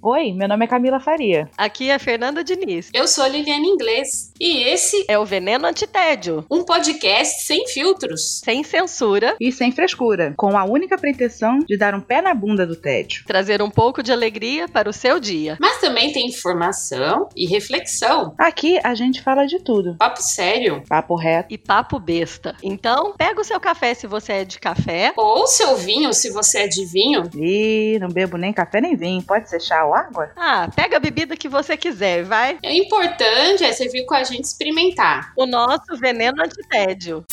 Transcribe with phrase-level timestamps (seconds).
[0.00, 1.50] Oi, meu nome é Camila Faria.
[1.56, 2.88] Aqui é Fernanda Diniz.
[2.94, 4.32] Eu sou Liliane Inglês.
[4.40, 10.34] E esse é o Veneno Antitédio um podcast sem filtros, sem censura e sem frescura,
[10.36, 13.24] com a única pretensão de dar um pé na bunda do tédio.
[13.26, 15.56] Trazer um pouco de alegria para o seu dia.
[15.60, 18.34] Mas também tem informação e reflexão.
[18.38, 19.96] Aqui a gente fala de tudo.
[19.98, 22.54] Papo sério, papo reto e papo besta.
[22.62, 25.12] Então, pega o seu café se você é de café.
[25.16, 27.28] Ou seu vinho se você é de vinho.
[27.34, 29.24] Ih, não bebo nem café nem vinho.
[29.24, 30.30] Pode ser chá ou água?
[30.36, 32.58] Ah, pega a bebida que você quiser, vai.
[32.62, 35.32] O importante é você vir com a gente experimentar.
[35.36, 37.24] O nosso veneno antitédio.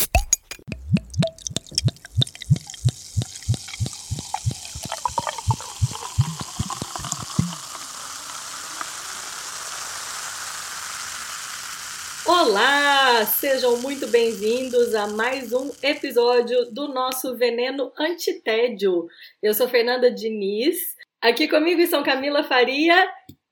[12.28, 19.08] Olá, sejam muito bem-vindos a mais um episódio do nosso Veneno Antitédio.
[19.44, 20.96] Eu sou Fernanda Diniz,
[21.26, 22.96] aqui comigo estão Camila Faria,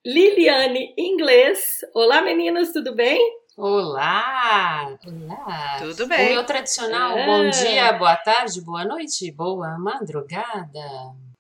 [0.05, 1.80] Liliane Inglês.
[1.96, 3.20] Olá, meninas, tudo bem?
[3.57, 4.96] Olá!
[5.04, 5.77] Olá!
[5.80, 6.30] Tudo bem?
[6.30, 7.26] O meu tradicional é.
[7.26, 10.80] bom dia, boa tarde, boa noite, boa madrugada.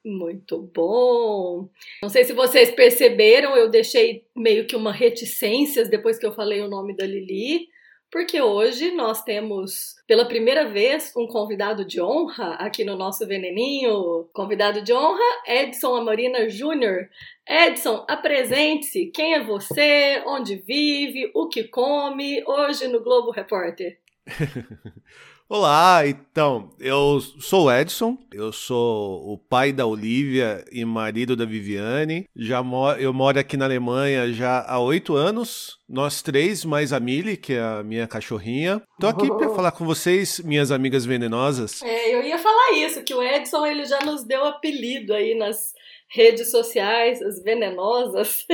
[0.03, 1.69] Muito bom!
[2.01, 6.61] Não sei se vocês perceberam, eu deixei meio que uma reticências depois que eu falei
[6.61, 7.67] o nome da Lili,
[8.13, 14.29] porque hoje nós temos pela primeira vez um convidado de honra aqui no nosso Veneninho.
[14.31, 17.09] Convidado de honra, Edson Amarina Júnior.
[17.49, 19.07] Edson, apresente-se.
[19.07, 20.21] Quem é você?
[20.27, 21.31] Onde vive?
[21.33, 22.43] O que come?
[22.45, 23.97] Hoje no Globo Repórter.
[25.55, 31.45] Olá, então, eu sou o Edson, eu sou o pai da Olivia e marido da
[31.45, 32.27] Viviane.
[32.35, 35.77] Já moro, eu moro aqui na Alemanha já há oito anos.
[35.87, 38.81] Nós três, mais a Mili, que é a minha cachorrinha.
[38.99, 41.83] Tô aqui para falar com vocês, minhas amigas venenosas.
[41.83, 45.71] É, eu ia falar isso, que o Edson ele já nos deu apelido aí nas
[46.13, 48.45] redes sociais, as venenosas.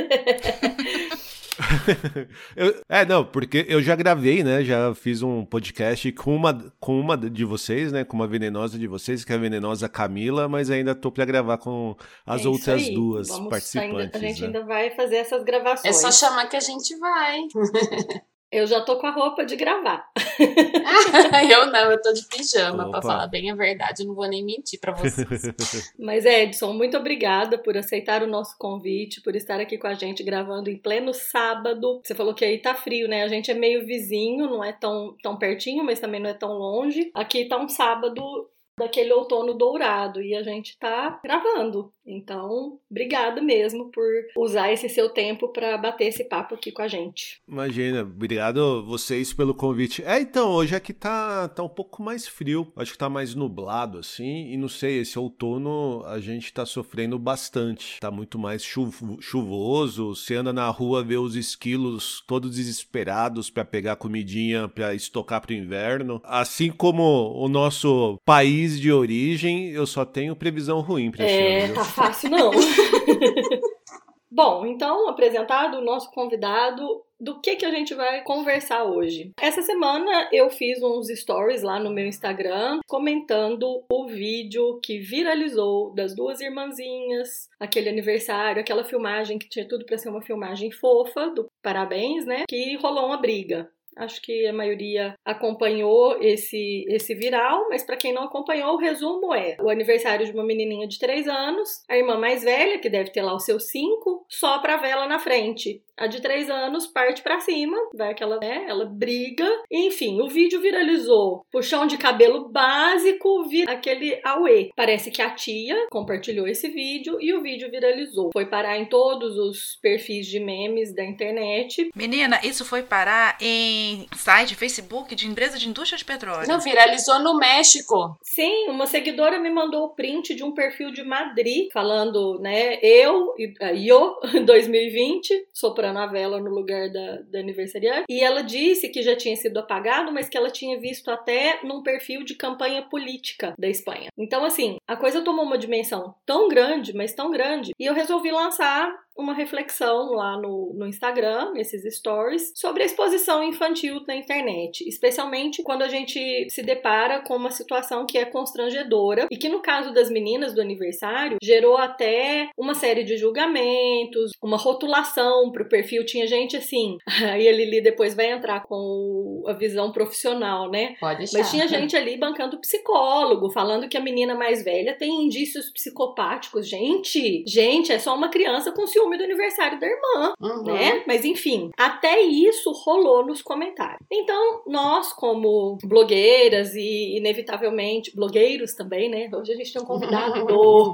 [2.55, 4.63] eu, é, não, porque eu já gravei, né?
[4.63, 8.05] Já fiz um podcast com uma, com uma de vocês, né?
[8.05, 11.57] Com uma venenosa de vocês, que é a venenosa Camila, mas ainda tô pra gravar
[11.57, 12.93] com as é outras aí.
[12.93, 14.15] duas Vamos participantes.
[14.15, 14.47] Ainda, a gente né?
[14.47, 15.97] ainda vai fazer essas gravações.
[15.97, 17.39] É só chamar que a gente vai.
[18.51, 20.09] Eu já tô com a roupa de gravar.
[21.51, 24.43] eu não, eu tô de pijama, para falar bem a verdade, eu não vou nem
[24.43, 25.93] mentir para vocês.
[25.99, 30.23] Mas Edson, muito obrigada por aceitar o nosso convite, por estar aqui com a gente
[30.23, 32.01] gravando em pleno sábado.
[32.03, 33.23] Você falou que aí tá frio, né?
[33.23, 36.53] A gente é meio vizinho, não é tão, tão pertinho, mas também não é tão
[36.53, 37.11] longe.
[37.13, 41.91] Aqui tá um sábado daquele outono dourado e a gente tá gravando.
[42.05, 44.03] Então, obrigada mesmo por
[44.35, 47.39] usar esse seu tempo para bater esse papo aqui com a gente.
[47.47, 50.03] Imagina, obrigado vocês pelo convite.
[50.03, 53.99] É, então, hoje aqui tá, tá um pouco mais frio, acho que tá mais nublado
[53.99, 57.99] assim, e não sei, esse outono a gente tá sofrendo bastante.
[57.99, 63.97] Tá muito mais chuvoso, você anda na rua, vê os esquilos todos desesperados para pegar
[63.97, 66.21] comidinha para estocar pro inverno.
[66.23, 71.65] Assim como o nosso país de origem, eu só tenho previsão ruim pra é, esse
[71.65, 71.75] ano.
[71.75, 72.51] Tá fácil não.
[74.29, 79.31] Bom, então, apresentado o nosso convidado, do que que a gente vai conversar hoje?
[79.41, 85.93] Essa semana eu fiz uns stories lá no meu Instagram comentando o vídeo que viralizou
[85.93, 91.29] das duas irmãzinhas, aquele aniversário, aquela filmagem que tinha tudo para ser uma filmagem fofa
[91.31, 92.43] do Parabéns, né?
[92.47, 93.69] Que rolou uma briga.
[93.97, 99.33] Acho que a maioria acompanhou esse, esse viral, mas para quem não acompanhou, o resumo
[99.33, 103.11] é: o aniversário de uma menininha de 3 anos, a irmã mais velha, que deve
[103.11, 105.83] ter lá os seus 5, sopra a vela na frente.
[105.99, 109.45] A de 3 anos parte para cima, vai aquela, né, ela briga.
[109.69, 111.45] Enfim, o vídeo viralizou.
[111.51, 114.69] Puxão de cabelo básico, vira aquele auê.
[114.77, 118.29] Parece que a tia compartilhou esse vídeo e o vídeo viralizou.
[118.31, 121.89] Foi parar em todos os perfis de memes da internet.
[121.93, 126.47] Menina, isso foi parar em site, Facebook de empresa de indústria de petróleo.
[126.47, 128.17] Não, viralizou no México.
[128.23, 133.33] Sim, uma seguidora me mandou o print de um perfil de Madrid falando, né, eu,
[133.75, 134.15] eu,
[134.45, 138.05] 2020, soprando a novela no lugar da, da aniversariante.
[138.09, 141.83] E ela disse que já tinha sido apagado, mas que ela tinha visto até num
[141.83, 144.09] perfil de campanha política da Espanha.
[144.17, 148.31] Então, assim, a coisa tomou uma dimensão tão grande, mas tão grande, e eu resolvi
[148.31, 154.87] lançar uma reflexão lá no, no Instagram, nesses stories, sobre a exposição infantil na internet,
[154.87, 159.61] especialmente quando a gente se depara com uma situação que é constrangedora e que, no
[159.61, 165.69] caso das meninas do aniversário, gerou até uma série de julgamentos, uma rotulação para o
[165.81, 166.97] perfil tinha gente assim.
[167.31, 170.95] Aí a Lili depois vai entrar com a visão profissional, né?
[170.99, 171.37] Pode deixar.
[171.39, 176.67] Mas tinha gente ali bancando psicólogo, falando que a menina mais velha tem indícios psicopáticos.
[176.67, 180.63] Gente, gente, é só uma criança com ciúme do aniversário da irmã, Uhum.
[180.63, 181.03] né?
[181.07, 183.99] Mas enfim, até isso rolou nos comentários.
[184.11, 189.29] Então, nós, como blogueiras e inevitavelmente blogueiros também, né?
[189.33, 190.93] Hoje a gente tem um convidado do.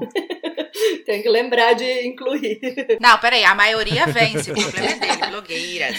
[1.05, 2.59] tem que lembrar de incluir.
[2.99, 5.97] Não, peraí, a maioria vence, o problema é dele, blogueiras.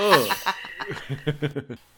[0.00, 1.74] Oh,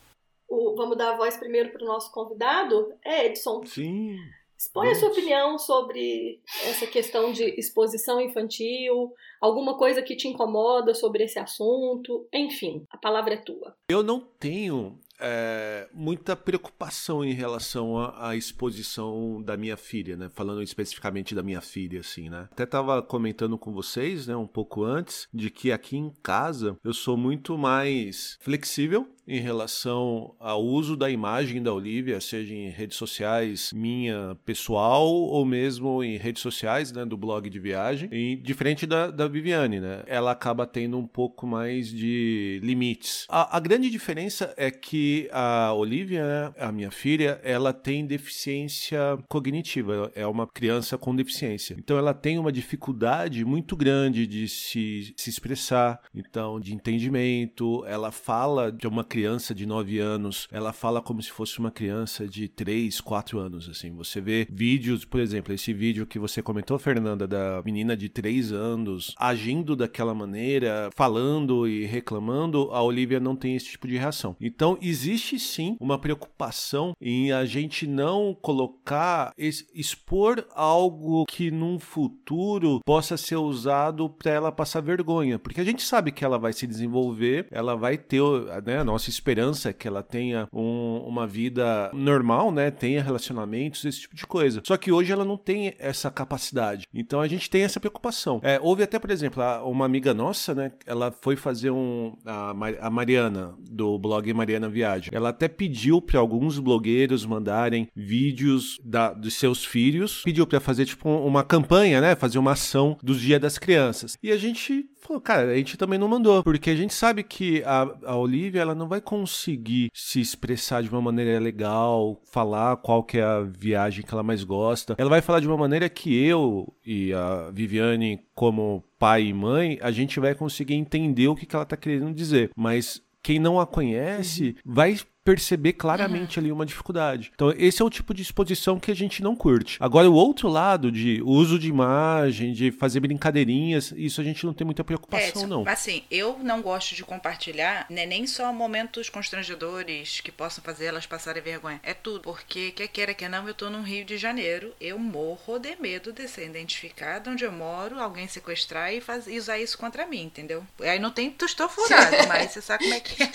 [0.49, 3.65] O- vamos dar a voz primeiro para o nosso convidado, é Edson.
[3.67, 4.17] sim.
[4.59, 10.95] Expõe a sua opinião sobre essa questão de exposição infantil, alguma coisa que te incomoda
[10.95, 13.77] sobre esse assunto, enfim, a palavra é tua.
[13.91, 20.31] Eu não tenho é, muita preocupação em relação à, à exposição da minha filha, né?
[20.35, 22.49] Falando especificamente da minha filha, assim, né?
[22.51, 26.93] Até tava comentando com vocês, né, um pouco antes, de que aqui em casa eu
[26.93, 32.97] sou muito mais flexível em relação ao uso da imagem da Olivia, seja em redes
[32.97, 38.87] sociais minha pessoal ou mesmo em redes sociais, né, do blog de viagem, e diferente
[38.87, 40.03] da, da Viviane, né?
[40.07, 43.27] Ela acaba tendo um pouco mais de limites.
[43.29, 50.13] A, a grande diferença é que a Olivia, a minha filha, ela tem deficiência cognitiva,
[50.15, 51.75] é uma criança com deficiência.
[51.79, 58.13] Então ela tem uma dificuldade muito grande de se, se expressar, então de entendimento, ela
[58.13, 59.16] fala de uma criança
[59.55, 63.93] de 9 anos, ela fala como se fosse uma criança de 3, 4 anos, assim.
[63.93, 68.53] Você vê vídeos, por exemplo, esse vídeo que você comentou, Fernanda, da menina de 3
[68.53, 74.37] anos agindo daquela maneira, falando e reclamando, a Olivia não tem esse tipo de reação.
[74.41, 82.81] Então, existe sim uma preocupação em a gente não colocar, expor algo que num futuro
[82.85, 86.67] possa ser usado para ela passar vergonha, porque a gente sabe que ela vai se
[86.67, 88.23] desenvolver, ela vai ter,
[88.65, 93.85] né, a nossa esperança é que ela tenha um- uma vida normal, né, tenha relacionamentos,
[93.85, 94.61] esse tipo de coisa.
[94.67, 96.87] Só que hoje ela não tem essa capacidade.
[96.95, 98.41] Então a gente tem essa preocupação.
[98.43, 102.51] É, houve até, por exemplo, uma amiga nossa, né, ela foi fazer um a,
[102.81, 105.11] a Mariana do blog Mariana Viagem.
[105.13, 110.85] Ela até pediu para alguns blogueiros mandarem vídeos da, dos seus filhos, pediu para fazer
[110.87, 114.17] tipo um- uma campanha, né, fazer uma ação dos Dia das Crianças.
[114.23, 117.63] E a gente falou, cara, a gente também não mandou, porque a gente sabe que
[117.65, 123.03] a, a Olivia ela não vai conseguir se expressar de uma maneira legal, falar qual
[123.03, 124.95] que é a viagem que ela mais gosta.
[124.99, 129.79] Ela vai falar de uma maneira que eu e a Viviane, como pai e mãe,
[129.81, 132.51] a gente vai conseguir entender o que, que ela tá querendo dizer.
[132.57, 134.97] Mas quem não a conhece vai
[135.27, 137.33] perceber claramente ali uma dificuldade.
[137.35, 139.77] Então, esse é o tipo de exposição que a gente não curte.
[139.81, 144.55] Agora, o outro lado de uso de imagem, de fazer brincadeirinhas, isso a gente não
[144.55, 145.67] tem muita preocupação, Edson, não.
[145.67, 151.07] assim, eu não gosto de compartilhar né, nem só momentos constrangedores que possam fazer elas
[151.07, 151.81] passarem vergonha.
[151.83, 152.21] É tudo.
[152.21, 154.73] Porque, quer queira que não, eu tô no Rio de Janeiro.
[154.81, 159.37] Eu morro de medo de ser identificada onde eu moro, alguém sequestrar e, faz, e
[159.37, 160.65] usar isso contra mim, entendeu?
[160.81, 163.27] Aí não tem tostão furado, mas você sabe como é que é.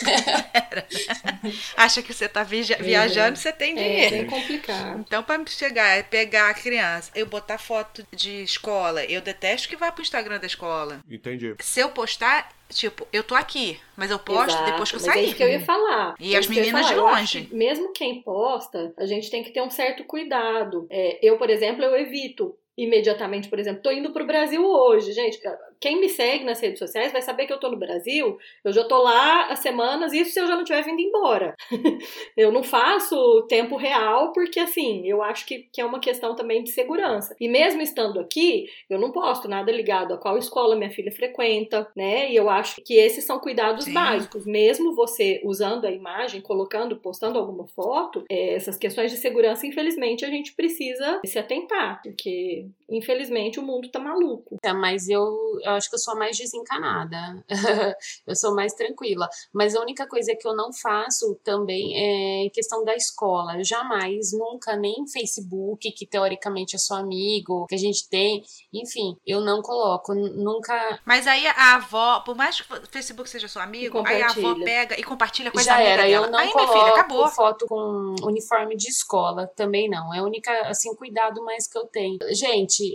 [1.84, 4.16] Acha que você tá via- viajando, você tem É dinheiro.
[4.18, 5.00] bem complicado.
[5.00, 9.92] Então, pra chegar, pegar a criança, eu botar foto de escola, eu detesto que vá
[9.92, 11.00] pro Instagram da escola.
[11.10, 11.56] Entendi.
[11.60, 15.10] Se eu postar, tipo, eu tô aqui, mas eu posto Exato, depois que eu mas
[15.10, 15.26] É sair.
[15.26, 16.16] isso que eu ia falar.
[16.20, 17.42] E É as meninas de longe.
[17.46, 20.86] que mesmo quem posta, a gente tem que ter um certo cuidado.
[20.90, 25.40] É, eu, por exemplo, eu evito imediatamente, por exemplo, tô indo pro Brasil hoje, gente.
[25.80, 28.84] Quem me segue nas redes sociais vai saber que eu tô no Brasil, eu já
[28.84, 31.56] tô lá há semanas, isso se eu já não tiver vindo embora.
[32.36, 36.64] eu não faço tempo real, porque assim, eu acho que, que é uma questão também
[36.64, 37.36] de segurança.
[37.40, 41.88] E mesmo estando aqui, eu não posto nada ligado a qual escola minha filha frequenta,
[41.96, 42.32] né?
[42.32, 43.94] E eu acho que esses são cuidados Sim.
[43.94, 44.46] básicos.
[44.46, 50.26] Mesmo você usando a imagem, colocando, postando alguma foto, é, essas questões de segurança, infelizmente,
[50.26, 54.58] a gente precisa se atentar, porque infelizmente o mundo tá maluco.
[54.64, 57.44] É, Mas eu, eu acho que eu sou a mais desencanada.
[58.28, 59.30] eu sou mais tranquila.
[59.54, 63.58] Mas a única coisa que eu não faço também é questão da escola.
[63.58, 68.44] Eu jamais, nunca, nem Facebook, que teoricamente é só amigo, que a gente tem.
[68.74, 70.14] Enfim, eu não coloco.
[70.14, 71.00] Nunca.
[71.06, 74.56] Mas aí a avó, por mais que o Facebook seja seu amigo, aí a avó
[74.64, 76.26] pega e compartilha com as Já era, dela.
[76.26, 77.28] eu não aí, minha coloco filha, acabou.
[77.30, 80.14] foto com uniforme de escola, também não.
[80.14, 82.18] É a única, assim, cuidado mais que eu tenho.
[82.32, 82.51] gente,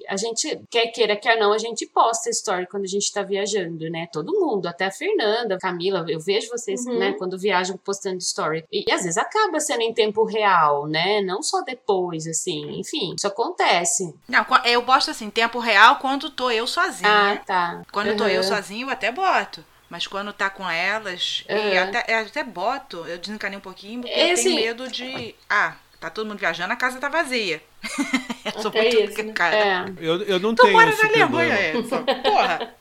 [0.09, 3.89] a gente quer queira, quer não, a gente posta story quando a gente tá viajando,
[3.91, 4.09] né?
[4.13, 6.99] Todo mundo, até a Fernanda, Camila, eu vejo vocês, uhum.
[6.99, 8.65] né, quando viajam postando story.
[8.73, 11.21] E, e às vezes acaba sendo em tempo real, né?
[11.21, 12.79] Não só depois, assim.
[12.79, 14.15] Enfim, isso acontece.
[14.29, 17.33] Não, eu posto assim, tempo real quando tô eu sozinha.
[17.33, 17.83] Ah, tá.
[17.93, 18.17] Quando uhum.
[18.17, 19.65] tô eu sozinha, eu até boto.
[19.89, 21.57] Mas quando tá com elas, uhum.
[21.57, 25.35] e até, até boto, eu desencanei um pouquinho porque eu tenho medo de.
[25.49, 27.63] Ah, tá todo mundo viajando, a casa tá vazia.
[28.55, 29.33] eu sou muito isso, né?
[29.33, 29.57] cara.
[29.57, 29.85] É.
[30.01, 32.05] Eu, eu não tu tenho mora esse na Alemanha, Edson.
[32.05, 32.75] Porra.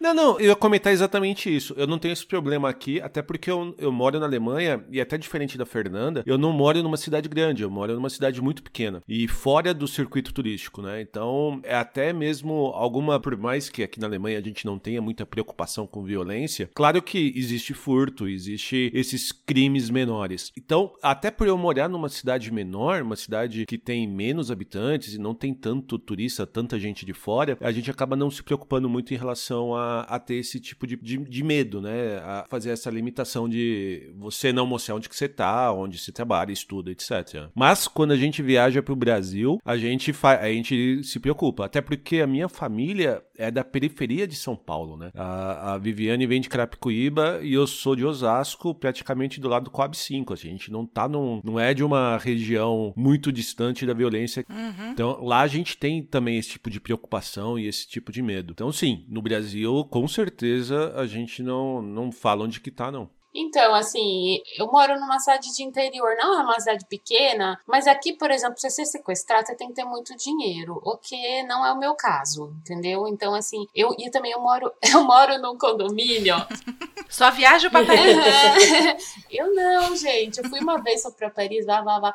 [0.00, 1.74] não, não, eu ia comentar exatamente isso.
[1.76, 5.16] Eu não tenho esse problema aqui, até porque eu, eu moro na Alemanha, e até
[5.16, 9.02] diferente da Fernanda, eu não moro numa cidade grande, eu moro numa cidade muito pequena
[9.08, 11.00] e fora do circuito turístico, né?
[11.00, 15.00] Então, é até mesmo alguma, por mais que aqui na Alemanha a gente não tenha
[15.00, 20.52] muita preocupação com violência, claro que existe furto, existe esses crimes menores.
[20.56, 25.18] Então, até por eu morar numa cidade menor, uma cidade que tem menos habitantes e
[25.18, 29.14] não tem tanto turista, tanta gente de fora, a gente acaba não se preocupando muito
[29.14, 32.18] em relação a, a ter esse tipo de, de, de, medo, né?
[32.18, 36.52] A fazer essa limitação de você não mostrar onde que você tá, onde você trabalha,
[36.52, 37.48] estuda, etc.
[37.54, 41.64] Mas quando a gente viaja para o Brasil, a gente, a gente se preocupa.
[41.64, 45.10] Até porque a minha família é da periferia de São Paulo, né?
[45.14, 49.70] A, a Viviane vem de Carapicuíba e eu sou de Osasco, praticamente do lado do
[49.70, 50.32] Coab 5.
[50.32, 54.44] A gente não tá num, não é de uma região muito distante da violência.
[54.48, 54.90] Uhum.
[54.92, 58.52] Então lá a gente tem também esse tipo de preocupação e esse tipo de medo.
[58.52, 63.10] Então sim, no Brasil com certeza a gente não, não fala onde que tá, não.
[63.34, 68.12] Então, assim, eu moro numa cidade de interior, não é uma cidade pequena, mas aqui,
[68.12, 71.64] por exemplo, pra você ser sequestrado, você tem que ter muito dinheiro, o que não
[71.64, 73.06] é o meu caso, entendeu?
[73.06, 76.36] Então, assim, eu e também eu moro, eu moro num condomínio.
[77.10, 78.16] Só viajo pra Paris.
[79.30, 80.38] eu não, gente.
[80.38, 82.14] Eu fui uma vez só pra Paris, vá, vá, vá.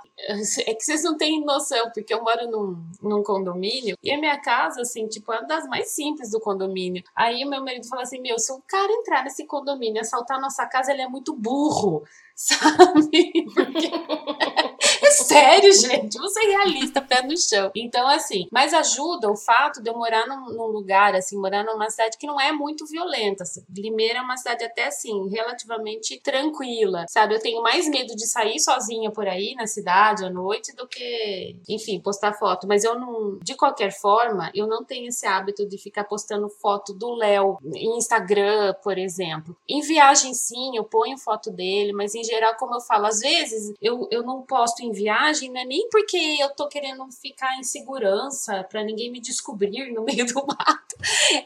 [0.65, 4.39] É que vocês não têm noção, porque eu moro num, num condomínio e a minha
[4.39, 7.03] casa, assim, tipo, é uma das mais simples do condomínio.
[7.13, 10.37] Aí o meu marido fala assim: Meu, se o cara entrar nesse condomínio e assaltar
[10.37, 12.03] a nossa casa, ele é muito burro,
[12.35, 13.45] sabe?
[13.53, 13.91] Porque...
[15.23, 17.71] sério, gente, vou ser realista, pé no chão.
[17.75, 21.89] Então, assim, mas ajuda o fato de eu morar num, num lugar, assim, morar numa
[21.89, 23.43] cidade que não é muito violenta.
[23.75, 27.35] Limeira é uma cidade até, assim, relativamente tranquila, sabe?
[27.35, 31.55] Eu tenho mais medo de sair sozinha por aí na cidade à noite do que,
[31.67, 32.67] enfim, postar foto.
[32.67, 36.93] Mas eu não, de qualquer forma, eu não tenho esse hábito de ficar postando foto
[36.93, 39.55] do Léo em Instagram, por exemplo.
[39.67, 43.73] Em viagem, sim, eu ponho foto dele, mas em geral, como eu falo, às vezes
[43.81, 47.63] eu, eu não posto em viagem, não é nem porque eu tô querendo ficar em
[47.63, 50.95] segurança para ninguém me descobrir no meio do mato.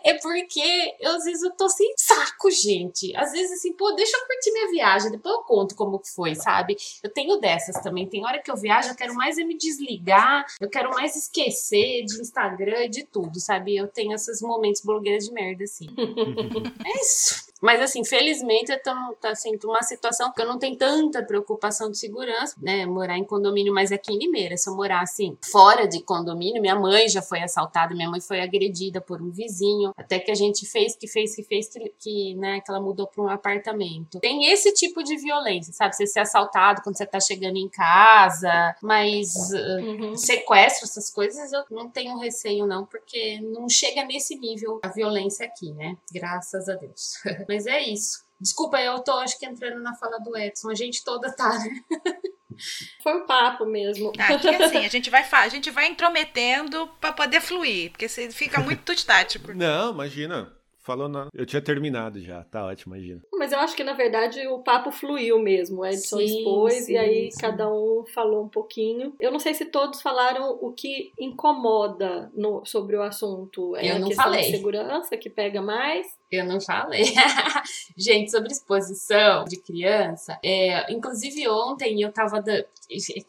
[0.03, 3.15] É porque eu, às vezes eu tô sem saco, gente.
[3.15, 6.77] Às vezes assim, pô, deixa eu curtir minha viagem, depois eu conto como foi, sabe?
[7.03, 8.07] Eu tenho dessas também.
[8.07, 12.05] Tem hora que eu viajo, eu quero mais é me desligar, eu quero mais esquecer
[12.05, 13.75] de Instagram, de tudo, sabe?
[13.75, 15.87] Eu tenho esses momentos blogueiras de merda, assim.
[16.85, 17.48] é isso.
[17.61, 21.91] Mas assim, felizmente eu tô, tá assim, uma situação que eu não tenho tanta preocupação
[21.91, 22.85] de segurança, né?
[22.85, 26.75] Morar em condomínio, mas aqui em Limeira, se eu morar assim, fora de condomínio, minha
[26.75, 30.65] mãe já foi assaltada, minha mãe foi agredida por um vizinho, até que a gente
[30.65, 34.19] fez, que fez, que fez, que, que né, que ela mudou para um apartamento.
[34.19, 35.95] Tem esse tipo de violência, sabe?
[35.95, 40.15] Você ser assaltado quando você tá chegando em casa, mas uh, uhum.
[40.15, 45.45] sequestro, essas coisas, eu não tenho receio, não, porque não chega nesse nível a violência
[45.45, 45.97] aqui, né?
[46.11, 47.19] Graças a Deus.
[47.49, 48.23] Mas é isso.
[48.39, 50.69] Desculpa, eu tô acho que entrando na fala do Edson.
[50.69, 51.81] A gente toda tá, né?
[53.01, 54.11] Foi um papo mesmo.
[54.19, 58.29] Aqui é assim, a gente vai, a gente vai intrometendo para poder fluir, porque você
[58.29, 59.51] fica muito estático.
[59.53, 60.53] Não, imagina.
[60.83, 61.27] Falou na...
[61.33, 63.21] Eu tinha terminado já, tá ótimo, imagina.
[63.39, 65.79] Mas eu acho que na verdade o papo fluiu mesmo.
[65.79, 67.39] O Edson sim, expôs sim, e aí sim.
[67.39, 69.15] cada um falou um pouquinho.
[69.17, 73.77] Eu não sei se todos falaram o que incomoda no, sobre o assunto.
[73.77, 74.41] É eu a não questão falei.
[74.41, 76.19] de segurança que pega mais.
[76.29, 77.05] Eu não falei.
[77.97, 82.41] Gente, sobre exposição de criança, é, inclusive ontem eu tava.
[82.41, 82.53] Da,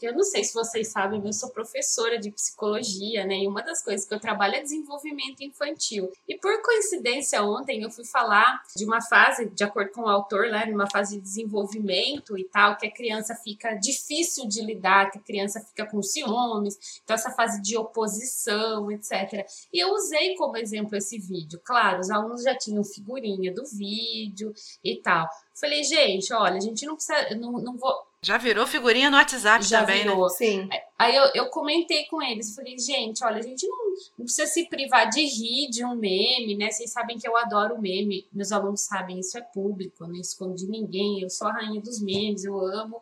[0.02, 3.38] eu não sei se vocês sabem, eu sou professora de psicologia, né?
[3.38, 6.10] E uma das coisas que eu trabalho é desenvolvimento infantil.
[6.28, 10.48] E por coincidência, ontem eu fui falar de uma fase, de acordo com o autor,
[10.50, 10.66] né?
[10.66, 15.22] Numa fase de desenvolvimento e tal, que a criança fica difícil de lidar, que a
[15.22, 19.46] criança fica com ciúmes, então essa fase de oposição, etc.
[19.72, 21.60] E eu usei como exemplo esse vídeo.
[21.64, 24.52] Claro, os alunos já tinham figurinha do vídeo
[24.82, 25.28] e tal.
[25.54, 28.09] Falei, gente, olha, a gente não precisa, não, não vou.
[28.22, 30.24] Já virou figurinha no WhatsApp Já também, virou.
[30.24, 30.28] né?
[30.28, 30.68] Sim.
[30.98, 33.78] Aí eu, eu comentei com eles, falei, gente, olha, a gente não,
[34.18, 36.70] não, precisa se privar de rir de um meme, né?
[36.70, 40.54] Vocês sabem que eu adoro meme, meus alunos sabem, isso é público, eu não escondo
[40.54, 43.00] de ninguém, eu sou a rainha dos memes, eu amo.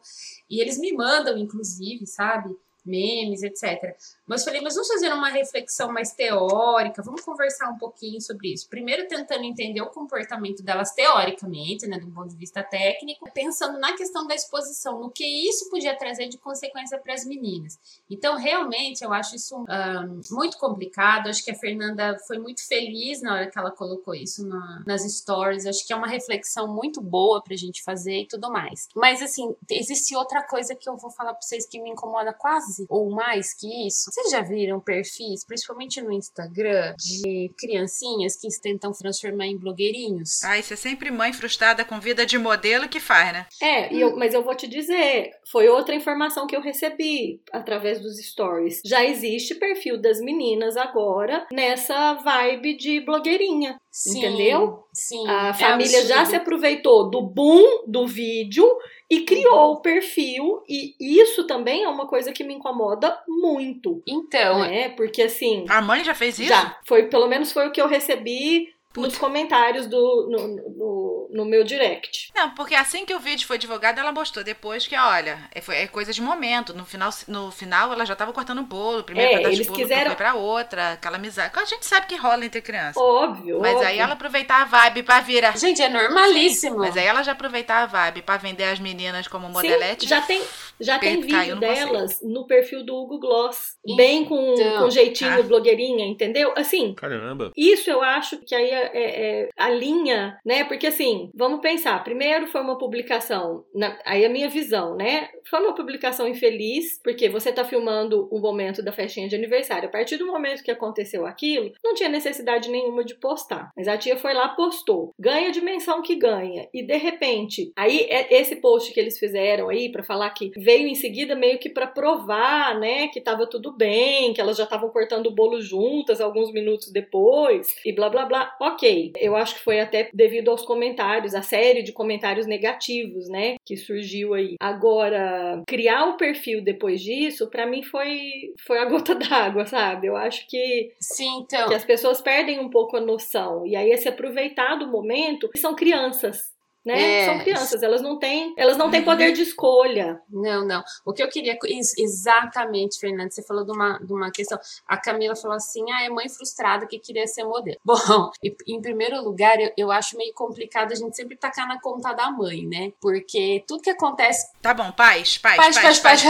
[0.49, 2.57] E eles me mandam, inclusive, sabe?
[2.85, 3.97] Memes, etc.
[4.27, 8.69] Mas falei, mas vamos fazer uma reflexão mais teórica, vamos conversar um pouquinho sobre isso.
[8.69, 13.97] Primeiro tentando entender o comportamento delas teoricamente, né, do ponto de vista técnico, pensando na
[13.97, 17.79] questão da exposição, no que isso podia trazer de consequência para as meninas.
[18.11, 21.29] Então, realmente, eu acho isso um, muito complicado.
[21.29, 25.03] Acho que a Fernanda foi muito feliz na hora que ela colocou isso na, nas
[25.03, 25.67] stories.
[25.67, 28.89] Acho que é uma reflexão muito boa para a gente fazer e tudo mais.
[28.95, 32.68] Mas, assim, existe outra coisa que eu vou falar para vocês que me incomoda quase
[32.89, 38.93] ou mais que isso vocês já viram perfis, principalmente no Instagram, de criancinhas que tentam
[38.93, 40.43] transformar em blogueirinhos?
[40.43, 43.47] Ah, isso é sempre mãe frustrada com vida de modelo que faz, né?
[43.61, 48.19] É, eu, mas eu vou te dizer, foi outra informação que eu recebi através dos
[48.19, 48.81] stories.
[48.85, 53.79] Já existe perfil das meninas agora nessa vibe de blogueirinha.
[53.99, 54.85] Sim, entendeu?
[54.93, 55.27] Sim.
[55.27, 56.31] A é família já absurdo.
[56.31, 58.65] se aproveitou do boom do vídeo
[59.11, 64.01] e criou o perfil, e isso também é uma coisa que me incomoda muito.
[64.07, 64.91] Então, né?
[64.91, 65.65] Porque assim.
[65.69, 66.49] A mãe já fez isso?
[66.49, 66.79] Já.
[66.87, 71.08] Foi, pelo menos foi o que eu recebi nos comentários do, no, no, no
[71.45, 72.31] meu direct.
[72.35, 75.77] Não, porque assim que o vídeo foi divulgado, ela postou depois que, olha, é, foi,
[75.77, 76.73] é coisa de momento.
[76.75, 79.05] No final, no final ela já tava cortando o bolo.
[79.05, 81.53] Primeiro É, eles de bolo quiseram- foi pra outra, aquela amizade.
[81.55, 82.97] A gente sabe que rola entre crianças.
[82.97, 83.59] Óbvio.
[83.61, 83.89] Mas óbvio.
[83.89, 85.57] aí ela aproveitar a vibe pra virar.
[85.59, 86.79] gente, é normalíssimo.
[86.79, 90.09] Mas aí ela já aproveitar a vibe pra vender as meninas como Sim, modelete.
[90.09, 90.43] já tem,
[90.81, 93.77] já tem vídeo no delas no perfil do Hugo Gloss.
[93.97, 95.43] Bem com, Então, com jeitinho ah.
[95.43, 96.53] blogueirinha, entendeu?
[96.57, 97.53] Assim, Caramba.
[97.57, 100.65] Isso eu acho que aí é, é- é a linha, né?
[100.65, 102.03] Porque assim, vamos pensar.
[102.05, 105.29] Primeiro foi uma publicação, na- aí a minha visão, né?
[105.49, 109.89] Foi uma publicação infeliz, porque você tá filmando o momento da festinha de aniversário.
[109.89, 113.71] A partir do momento que aconteceu aquilo, não tinha necessidade nenhuma de postar.
[113.77, 115.13] Mas a tia foi lá, postou.
[115.19, 116.69] Ganha a dimensão que ganha.
[116.75, 120.87] E de repente, aí é esse post que eles fizeram aí pra falar que veio
[120.87, 124.91] em seguida meio que pra provar, né, que tava tudo bem, que elas já estavam
[124.91, 128.57] cortando o bolo juntas alguns minutos depois e blá blá blá.
[128.61, 129.13] OK.
[129.19, 130.89] Eu acho que foi até devido aos comentários,
[131.35, 134.55] a série de comentários negativos, né, que surgiu aí.
[134.61, 140.07] Agora, criar o perfil depois disso, pra mim foi foi a gota d'água, sabe?
[140.07, 141.69] Eu acho que Sim, então.
[141.69, 143.67] que as pessoas perdem um pouco a noção.
[143.67, 146.58] E aí é se aproveitar do momento, são crianças.
[146.85, 147.23] Né?
[147.23, 147.25] É.
[147.27, 150.21] São crianças, elas não têm, elas não têm poder de escolha.
[150.31, 150.83] Não, não.
[151.05, 151.59] O que eu queria.
[151.65, 154.59] ex- Exatamente, Fernanda, você falou de uma, de uma questão.
[154.87, 157.77] A Camila falou assim: ah, é mãe frustrada que queria ser modelo.
[157.85, 158.31] Bom,
[158.67, 162.31] em primeiro lugar, eu, eu acho meio complicado a gente sempre tacar na conta da
[162.31, 162.93] mãe, né?
[163.01, 164.51] Porque tudo que acontece.
[164.63, 166.23] Tá bom, paz, paz, Paz, paz, paz,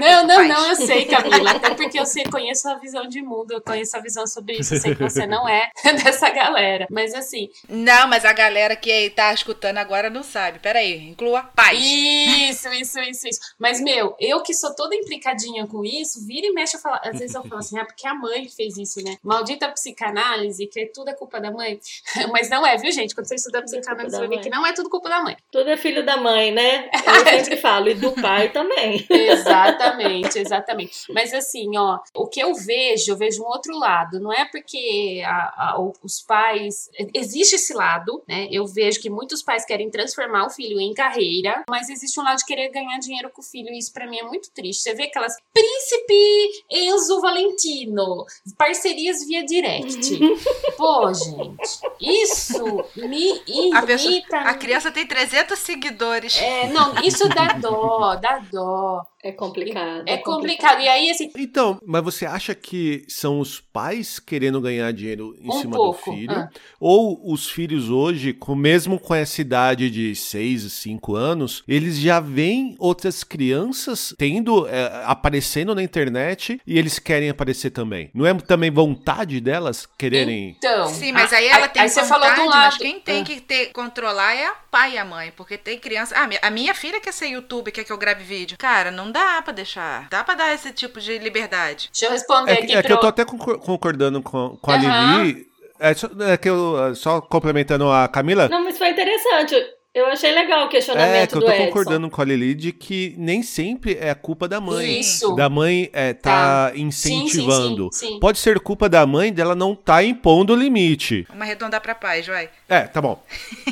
[0.00, 1.50] Não, não, não, eu sei, Camila.
[1.56, 4.74] Até porque eu sei, conheço a visão de mundo, eu conheço a visão sobre isso.
[4.74, 5.70] Eu sei que você não é
[6.04, 6.86] dessa galera.
[6.90, 10.58] Mas assim, Não, mas a galera que tá escutando agora não sabe.
[10.58, 11.78] Peraí, inclua paz.
[11.80, 13.40] Isso, isso, isso, isso.
[13.58, 17.18] Mas, meu, eu que sou toda implicadinha com isso, vira e mexe, eu falo, às
[17.18, 19.16] vezes eu falo assim, ah, porque a mãe fez isso, né?
[19.22, 21.78] Maldita psicanálise, que tudo é culpa da mãe.
[22.32, 23.14] Mas não é, viu, gente?
[23.14, 24.44] Quando você estuda Tudo é psicanálise, você vai ver mãe.
[24.44, 25.36] que não é tudo culpa da mãe.
[25.52, 26.90] Tudo é filho da mãe, né?
[27.06, 29.06] Eu sempre falo, e do pai também.
[29.10, 31.12] Exatamente, exatamente.
[31.12, 34.20] Mas assim, ó, o que eu vejo, eu vejo um outro lado.
[34.20, 36.88] Não é porque a- a- os pais.
[37.14, 38.48] Existe esse lado, né?
[38.50, 42.38] Eu vejo que muitos pais querem transformar o filho em carreira, mas existe um lado
[42.38, 43.68] de querer ganhar dinheiro com o filho.
[43.70, 44.82] E isso pra mim é muito triste.
[44.82, 48.24] Você vê aquelas Príncipe Enzo Valentino,
[48.56, 50.18] parcerias via direct.
[50.76, 54.36] Pô, gente, isso me A, pessoa- irrita.
[54.38, 56.36] a criança tem 300 seguidores.
[56.40, 59.02] É, não, isso dá dó, dá dó.
[59.22, 60.04] É complicado.
[60.08, 60.80] É complicado.
[60.80, 65.48] E aí, assim, Então, mas você acha que são os pais querendo ganhar dinheiro em
[65.48, 66.32] Um cima pouco, do filho?
[66.32, 66.48] ah.
[66.80, 72.20] Ou os filhos hoje, com, mesmo com essa idade de 6, 5 anos, eles já
[72.20, 78.10] veem outras crianças tendo, é, aparecendo na internet e eles querem aparecer também?
[78.14, 80.56] Não é também vontade delas quererem...
[80.56, 80.86] então.
[80.88, 82.78] Sim, mas a- aí ela a- tem aí você vontade, falou de um mas lado.
[82.78, 83.24] quem tem Ah.
[83.24, 86.14] que ter, controlar é a pai e a mãe, porque tem criança...
[86.16, 88.56] Ah, a minha filha quer ser youtuber, quer que eu grave vídeo.
[88.56, 90.08] Cara, não dá pra deixar.
[90.08, 91.90] Dá pra dar esse tipo de liberdade.
[91.92, 92.96] Deixa eu responder É, aqui que- é que pro...
[92.96, 95.22] eu tô até concor- concordando com, com a Aham.
[95.24, 95.49] Lili.
[95.80, 98.48] É, só, é que eu, só complementando a Camila.
[98.48, 99.54] Não, mas foi interessante.
[99.92, 101.64] Eu achei legal o questionamento É, que eu do tô Edson.
[101.66, 105.00] concordando com a Lili de que nem sempre é a culpa da mãe.
[105.00, 105.34] Isso.
[105.34, 106.78] Da mãe é, tá, Tá.
[106.78, 107.88] incentivando.
[107.92, 108.20] Sim, sim, sim, sim.
[108.20, 111.26] Pode ser culpa da mãe dela não tá impondo o limite.
[111.28, 112.48] Vamos arredondar pra paz, vai.
[112.68, 113.20] É, tá bom.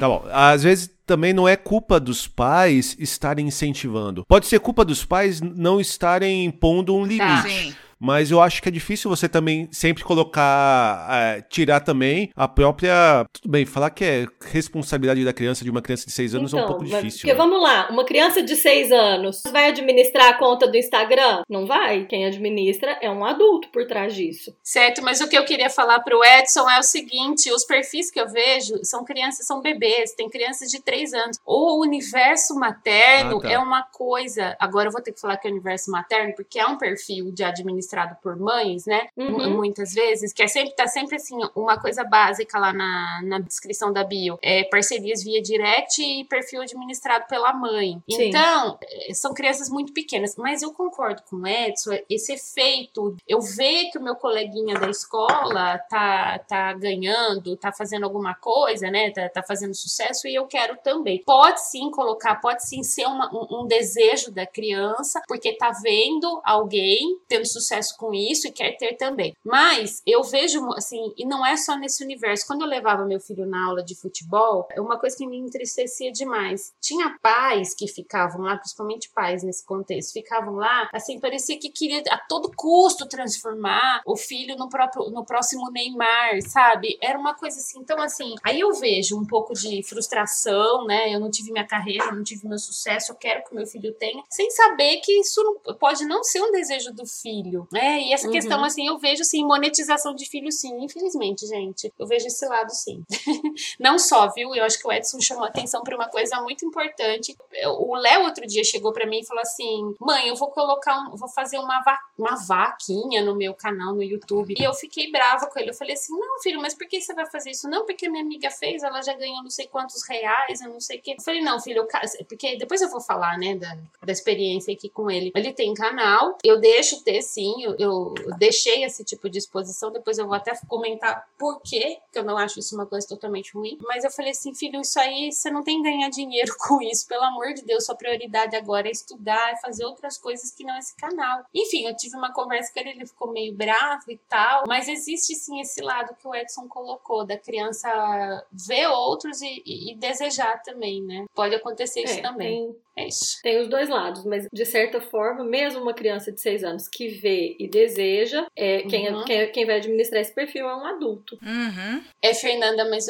[0.01, 0.25] Tá bom.
[0.33, 4.25] Às vezes também não é culpa dos pais estarem incentivando.
[4.27, 7.21] Pode ser culpa dos pais não estarem impondo um limite.
[7.27, 7.43] Tá.
[7.49, 7.75] Sim.
[7.99, 13.27] Mas eu acho que é difícil você também sempre colocar, é, tirar também a própria.
[13.33, 16.61] Tudo bem, falar que é responsabilidade da criança, de uma criança de 6 anos, então,
[16.61, 17.21] é um pouco então, difícil.
[17.21, 17.39] Porque né?
[17.39, 21.43] vamos lá, uma criança de 6 anos vai administrar a conta do Instagram?
[21.49, 22.07] Não vai.
[22.07, 24.55] Quem administra é um adulto por trás disso.
[24.63, 28.21] Certo, mas o que eu queria falar pro Edson é o seguinte: os perfis que
[28.21, 31.39] eu vejo são crianças, são bebês, tem crianças de 3 anos.
[31.45, 33.51] O universo materno ah, tá.
[33.51, 34.57] é uma coisa.
[34.59, 37.33] Agora eu vou ter que falar que é o universo materno, porque é um perfil
[37.33, 37.43] de
[37.89, 39.09] administrado por mães, né?
[39.17, 39.57] Uhum.
[39.57, 43.93] Muitas vezes, que é sempre, tá sempre assim, uma coisa básica lá na, na descrição
[43.93, 44.39] da bio.
[44.43, 48.03] É parcerias via direct e perfil administrado pela mãe.
[48.11, 48.29] Sim.
[48.29, 50.37] Então, é, são crianças muito pequenas.
[50.37, 54.91] Mas eu concordo com o Edson, esse efeito, eu ver que o meu coleguinha da
[54.91, 59.11] escola tá, tá ganhando, tá fazendo alguma coisa, né?
[59.11, 61.23] Tá, tá fazendo sucesso e eu quero também.
[61.25, 66.41] Pode sim colocar, pode sim ser uma, um, um desejo da criança, porque tá vendo
[66.45, 69.35] alguém tendo sucesso com isso e quer ter também.
[69.45, 72.47] Mas eu vejo, assim, e não é só nesse universo.
[72.47, 76.11] Quando eu levava meu filho na aula de futebol, é uma coisa que me entristecia
[76.13, 76.73] demais.
[76.81, 82.03] Tinha pais que ficavam lá, principalmente pais nesse contexto, ficavam lá, assim, parecia que queria
[82.11, 86.99] a todo custo transformar o filho no próprio no próximo Neymar, sabe?
[87.03, 87.81] Era uma coisa assim.
[87.81, 91.13] Então, assim, aí eu vejo um pouco de frustração, né?
[91.13, 93.95] Eu não tive minha carreira, eu não tive meu sucesso, eu quero que meu filho
[93.95, 98.01] tenha, sem saber que isso não, pode não ser um desejo do filho, né?
[98.01, 98.33] E essa uhum.
[98.33, 101.93] questão, assim, eu vejo, assim, monetização de filho, sim, infelizmente, gente.
[101.99, 103.03] Eu vejo esse lado, sim.
[103.79, 104.55] não só, viu?
[104.55, 107.37] Eu acho que o Edson chamou atenção para uma coisa muito importante.
[107.79, 111.17] O Léo outro dia chegou para mim e falou assim: "Mãe, eu vou colocar um,
[111.17, 114.55] vou fazer uma va uma vaquinha no meu canal no YouTube".
[114.59, 115.71] E eu fiquei brava com ele.
[115.71, 117.69] Eu falei assim: "Não, filho, mas por que você vai fazer isso?".
[117.69, 120.99] "Não, porque minha amiga fez, ela já ganhou não sei quantos reais, eu não sei
[120.99, 121.15] o quê".
[121.19, 124.89] Eu falei: "Não, filho, eu, porque depois eu vou falar, né, da, da experiência aqui
[124.89, 125.33] com ele.
[125.35, 130.19] Ele tem canal, eu deixo ter sim, eu, eu deixei esse tipo de exposição, depois
[130.19, 133.79] eu vou até comentar por quê, que eu não acho isso uma coisa totalmente ruim.
[133.83, 137.07] Mas eu falei assim, filho, isso aí você não tem que ganhar dinheiro com isso,
[137.07, 140.77] pelo amor de Deus, sua prioridade agora é estudar, é fazer outras coisas que não
[140.79, 141.45] esse canal.
[141.55, 145.35] Enfim, eu tive uma conversa com ele, ele ficou meio bravo e tal, mas existe
[145.35, 150.63] sim esse lado que o Edson colocou, da criança ver outros e, e, e desejar
[150.63, 151.27] também, né?
[151.35, 152.67] Pode acontecer isso é, também.
[152.67, 153.39] Tem, é isso.
[153.43, 157.09] Tem os dois lados, mas de certa forma, mesmo uma criança de 6 anos que
[157.09, 159.25] vê e deseja, é, quem, uhum.
[159.25, 161.39] quem, quem, vai administrar esse perfil é um adulto.
[161.41, 162.03] Uhum.
[162.21, 163.07] É, Fernanda, mas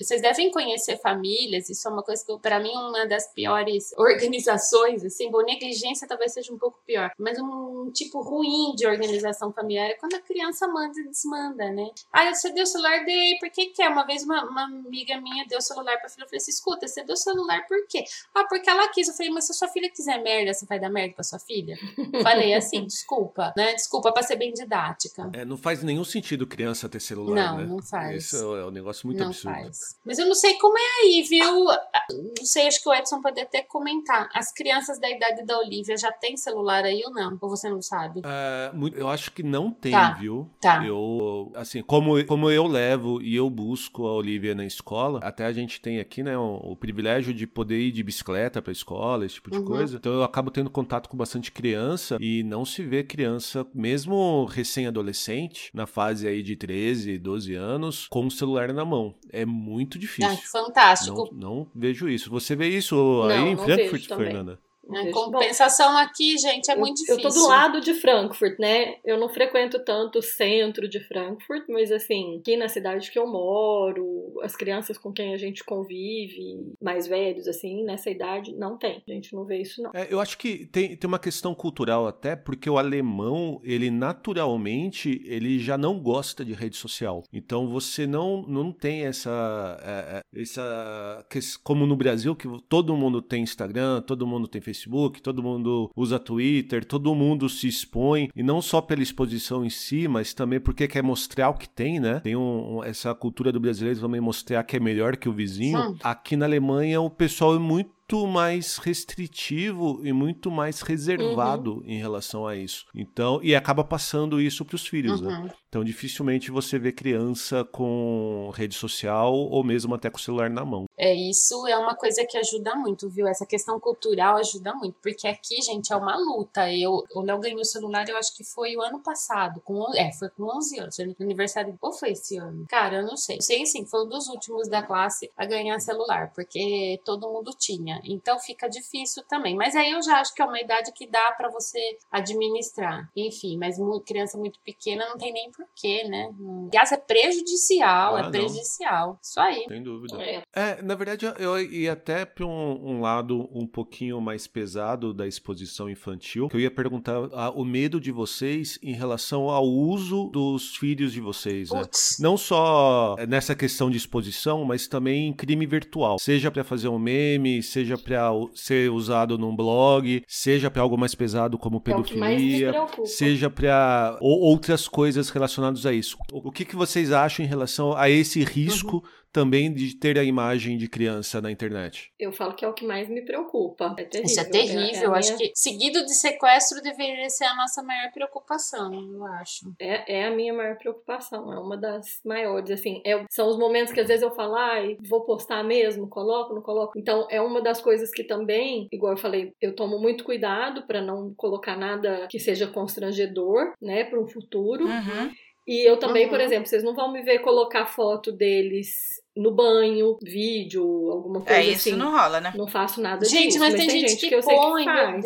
[0.00, 5.04] vocês devem conhecer famílias, isso é uma coisa que, para mim, uma das piores organizações,
[5.04, 9.90] assim, bom, negligência talvez seja um pouco pior, mas um tipo ruim de organização familiar
[9.90, 11.90] é quando a criança manda e desmanda, né?
[12.12, 13.88] Ah, você deu o celular, dei, por que que é?
[13.88, 16.86] Uma vez uma, uma amiga minha deu o celular pra filha, eu falei assim, escuta,
[16.86, 18.04] você deu o celular por quê?
[18.32, 20.90] Ah, porque ela quis, falei, mas se a sua filha quiser merda, você vai dar
[20.90, 21.76] merda pra sua filha?
[22.22, 23.72] Falei assim, desculpa, né?
[23.74, 25.30] Desculpa pra ser bem didática.
[25.32, 27.64] É, não faz nenhum sentido criança ter celular, não, né?
[27.64, 28.24] Não, não faz.
[28.24, 29.54] Isso é um negócio muito não absurdo.
[29.54, 29.78] Faz.
[30.04, 31.64] Mas eu não sei como é aí, viu?
[31.64, 34.28] Não sei, acho que o Edson pode até comentar.
[34.34, 37.38] As crianças da idade da Olivia já têm celular aí ou não?
[37.40, 38.22] Ou você não sabe?
[38.24, 40.12] É, eu acho que não tem, tá.
[40.12, 40.50] viu?
[40.60, 40.84] Tá.
[40.84, 45.52] Eu, assim, como, como eu levo e eu busco a Olivia na escola, até a
[45.52, 49.36] gente tem aqui, né, o, o privilégio de poder ir de bicicleta pra escola, esse
[49.36, 49.64] tipo de uhum.
[49.64, 49.96] coisa.
[49.96, 55.70] Então eu acabo tendo contato com bastante criança e não se vê criança, mesmo recém-adolescente,
[55.72, 59.14] na fase aí de 13, 12 anos, com o celular na mão.
[59.30, 60.30] É muito difícil.
[60.30, 61.30] Ah, fantástico.
[61.32, 62.30] Não, não, vejo isso.
[62.30, 64.58] Você vê isso aí não, em Frankfurt, Fernanda?
[64.88, 67.16] A compensação aqui, gente, é eu, muito difícil.
[67.16, 68.96] Eu tô do lado de Frankfurt, né?
[69.04, 73.26] Eu não frequento tanto o centro de Frankfurt, mas assim, aqui na cidade que eu
[73.26, 79.02] moro, as crianças com quem a gente convive, mais velhos, assim, nessa idade, não tem.
[79.08, 79.90] A gente não vê isso, não.
[79.94, 85.20] É, eu acho que tem, tem uma questão cultural até, porque o alemão, ele naturalmente,
[85.24, 87.24] ele já não gosta de rede social.
[87.32, 91.26] Então você não, não tem essa, é, é essa.
[91.62, 95.90] Como no Brasil, que todo mundo tem Instagram, todo mundo tem Facebook Facebook, todo mundo
[95.96, 100.60] usa Twitter, todo mundo se expõe, e não só pela exposição em si, mas também
[100.60, 102.20] porque quer mostrar o que tem, né?
[102.20, 105.78] Tem um, essa cultura do brasileiro também mostrar que é melhor que o vizinho.
[105.78, 105.98] Sim.
[106.02, 111.82] Aqui na Alemanha o pessoal é muito muito mais restritivo e muito mais reservado uhum.
[111.84, 112.86] em relação a isso.
[112.94, 115.28] Então, e acaba passando isso para os filhos, né?
[115.28, 115.44] uhum.
[115.44, 115.50] né?
[115.68, 120.64] Então, dificilmente você vê criança com rede social ou mesmo até com o celular na
[120.64, 120.86] mão.
[120.96, 123.26] É, isso é uma coisa que ajuda muito, viu?
[123.26, 126.72] Essa questão cultural ajuda muito, porque aqui, gente, é uma luta.
[126.72, 130.12] Eu, o Léo ganhou o celular, eu acho que foi o ano passado, com, é,
[130.12, 132.64] foi com 11 anos, no aniversário, ou foi esse ano?
[132.68, 133.36] Cara, eu não sei.
[133.42, 137.95] Sei, sim, foi um dos últimos da classe a ganhar celular, porque todo mundo tinha.
[137.96, 138.14] Sozinha.
[138.16, 139.54] Então fica difícil também.
[139.54, 141.78] Mas aí eu já acho que é uma idade que dá para você
[142.10, 143.08] administrar.
[143.16, 146.28] Enfim, mas criança muito pequena não tem nem porquê, né?
[146.68, 148.30] Aliás, é prejudicial, Ah, é não.
[148.30, 149.18] prejudicial.
[149.22, 149.64] Isso aí.
[149.68, 150.22] Sem dúvida.
[150.22, 150.42] É.
[150.54, 155.26] É, na verdade, eu ia até para um, um lado um pouquinho mais pesado da
[155.26, 160.28] exposição infantil, que eu ia perguntar ah, o medo de vocês em relação ao uso
[160.32, 161.82] dos filhos de vocês, né?
[162.20, 166.18] Não só nessa questão de exposição, mas também em crime virtual.
[166.18, 171.14] Seja para fazer um meme, seja para ser usado num blog, seja para algo mais
[171.14, 173.06] pesado como É pedofilia, preocupa.
[173.06, 176.16] seja para outras coisas relacionadas a isso.
[176.32, 180.76] O que, que vocês acham em relação a esse risco também de ter a imagem
[180.78, 182.10] de criança na internet?
[182.18, 183.94] Eu falo que é o que mais me preocupa.
[183.98, 184.26] É terrível.
[184.30, 185.14] Isso é terrível.
[185.14, 189.72] É, acho minha- que seguido de sequestro deveria ser a nossa maior preocupação, eu acho.
[189.78, 193.92] É, é a minha maior preocupação, é uma das maiores, assim, é- são os momentos
[193.92, 196.98] que às vezes eu falo, ai, vou postar mesmo, coloco, não coloco.
[196.98, 201.00] Então, é uma das coisas que também, igual eu falei, eu tomo muito cuidado pra
[201.02, 204.84] não colocar nada que seja constrangedor, né, para um futuro.
[204.86, 205.30] Uhum.
[205.66, 206.30] E eu também, Uhum.
[206.30, 211.58] por exemplo, vocês não vão me ver colocar foto deles no banho, vídeo, alguma coisa
[211.60, 211.98] É, isso assim.
[211.98, 212.52] não rola, né?
[212.56, 215.24] Não faço nada Gente, disso, mas tem gente que eu sei põe, que meu faz.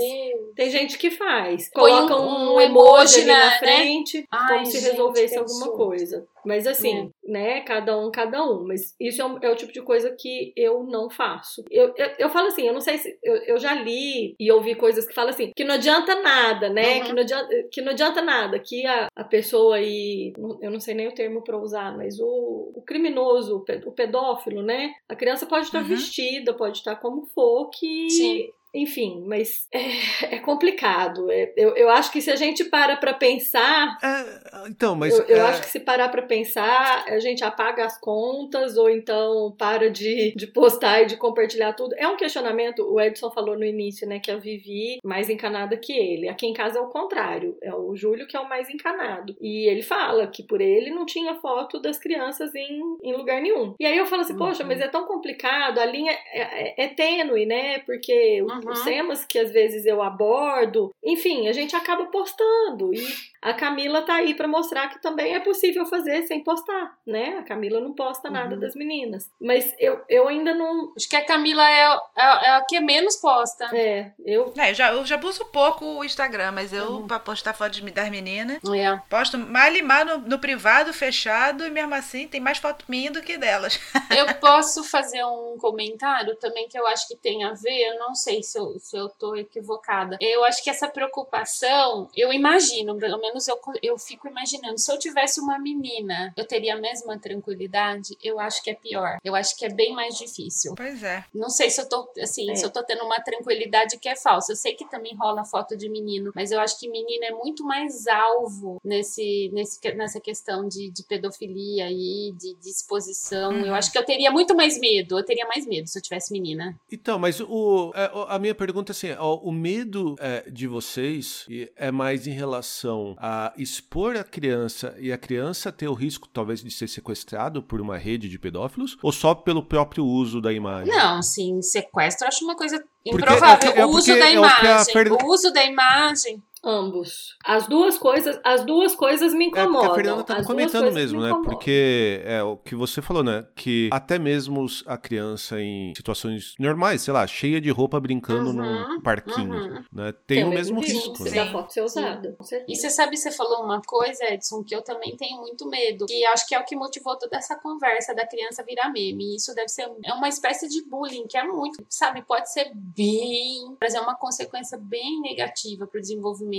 [0.57, 1.71] Tem gente que faz.
[1.73, 3.59] Põe Coloca um- um, emoji emoji ali na- na né?
[3.59, 5.77] frente, Ai, como se gente, resolvesse que alguma absurdo.
[5.85, 6.27] coisa.
[6.45, 8.65] Mas assim, né, cada um, cada um.
[8.67, 11.65] Mas isso é, um- é o tipo de coisa que eu não faço.
[11.71, 13.19] Eu, eu, eu falo assim, eu não sei se.
[13.23, 16.99] Eu, eu já li e ouvi coisas que falam assim, que não adianta nada, né?
[16.99, 17.05] Uhum.
[17.05, 18.59] Que, não adianta, que não adianta nada.
[18.59, 20.33] Que a, a pessoa aí.
[20.61, 24.93] Eu não sei nem o termo pra usar, mas o, o criminoso, o pedófilo, né?
[25.09, 25.85] A criança pode estar Uhum.
[25.89, 28.11] vestida, pode estar como for, que.
[28.11, 28.49] Sim.
[28.75, 31.31] Enfim, mas é, é complicado.
[31.31, 35.25] É- eu, eu acho que se a gente para pra pensar, É, então, mas eu,
[35.25, 39.55] eu é, acho que se parar pra pensar, a gente apaga as contas ou então
[39.59, 41.95] para de, de postar e de compartilhar tudo.
[41.97, 45.77] É um questionamento, o Edson falou no início, né, que a Vivi é mais encanada
[45.77, 46.29] que ele.
[46.29, 49.37] Aqui em casa é o contrário, é o Júlio que é o mais encanado.
[49.41, 53.75] E ele fala que por ele não tinha foto das crianças em, em lugar nenhum.
[53.79, 56.41] E aí eu falo assim, poxa, mas é tão complicado, a linha é,
[56.83, 58.73] é, é tênue, né, porque Uhum.
[58.73, 63.07] os temas que às vezes eu abordo, enfim, a gente acaba postando e
[63.43, 67.39] a Camila tá aí pra mostrar que também é possível fazer sem postar, né?
[67.39, 68.61] A Camila não posta nada Uhum.
[68.61, 69.31] das meninas.
[69.41, 70.93] Mas eu, eu ainda não.
[70.97, 71.85] Acho que a Camila é,
[72.17, 73.65] é, é a que menos posta.
[73.75, 74.53] É, eu.
[74.57, 77.07] É, eu já, eu já uso pouco o Instagram, mas eu, Uhum.
[77.07, 78.97] pra postar foto de- das meninas, É.
[79.09, 83.11] posto mais e mais no, no privado, fechado, e mesmo assim tem mais foto minha
[83.11, 83.81] do que delas.
[84.11, 88.15] Eu posso fazer um comentário também que eu acho que tem a ver, eu não
[88.15, 90.17] sei se eu, se eu tô equivocada.
[90.21, 94.99] Eu acho que essa preocupação, eu imagino, pelo menos eu, eu fico imaginando, se eu
[94.99, 98.17] tivesse uma menina, eu teria a mesma tranquilidade?
[98.23, 99.19] Eu acho que é pior.
[99.23, 100.75] Eu acho que é bem mais difícil.
[100.77, 101.25] Pois é.
[101.35, 102.55] Não sei se eu tô, assim, É.
[102.55, 104.53] se eu tô tendo uma tranquilidade que é falsa.
[104.53, 107.65] Eu sei que também rola foto de menino, mas eu acho que menina é muito
[107.65, 113.53] mais alvo nesse, nesse, nessa questão de, de pedofilia aí, de, de exposição.
[113.53, 113.67] Uhum.
[113.67, 115.19] Eu acho que eu teria muito mais medo.
[115.19, 116.77] Eu teria mais medo se eu tivesse menina.
[116.91, 120.67] Então, mas o, é, o- a minha pergunta é assim: ó, o medo é, de
[120.67, 126.29] vocês é mais em relação a expor a criança e a criança ter o risco,
[126.29, 130.53] talvez, de ser sequestrado por uma rede de pedófilos, ou só pelo próprio uso da
[130.53, 130.93] imagem?
[130.93, 133.69] Não, sim, sequestro eu acho uma coisa Porque improvável.
[133.69, 135.13] é o que- é o uso porque da é imagem.
[135.23, 136.43] O uso da imagem.
[136.63, 137.37] Ambos.
[137.45, 139.93] As duas coisas, as duas coisas me É porque incomodam.
[139.93, 141.31] a Fernanda duas comentando mesmo, me né?
[141.31, 141.53] incomodam.
[141.53, 143.47] Porque é o que você falou, né?
[143.57, 148.53] Que até mesmo a criança em situações normais, sei lá, cheia de roupa brincando Uhum,
[148.53, 149.85] num parquinho, uhum.
[149.93, 150.13] né?
[150.27, 151.31] Tem, o mesmo risco né?
[151.31, 152.65] da foto ser certeza.
[152.69, 156.07] E você sabe, você falou uma coisa, Edson, que eu também tenho muito medo.
[156.11, 159.33] E acho que é o que motivou toda essa conversa da criança virar meme.
[159.33, 162.71] E isso deve ser é uma espécie de bullying, que é muito, sabe, pode ser
[162.75, 163.77] bem.
[163.81, 166.50] Mas é uma consequência bem negativa pro desenvolvimento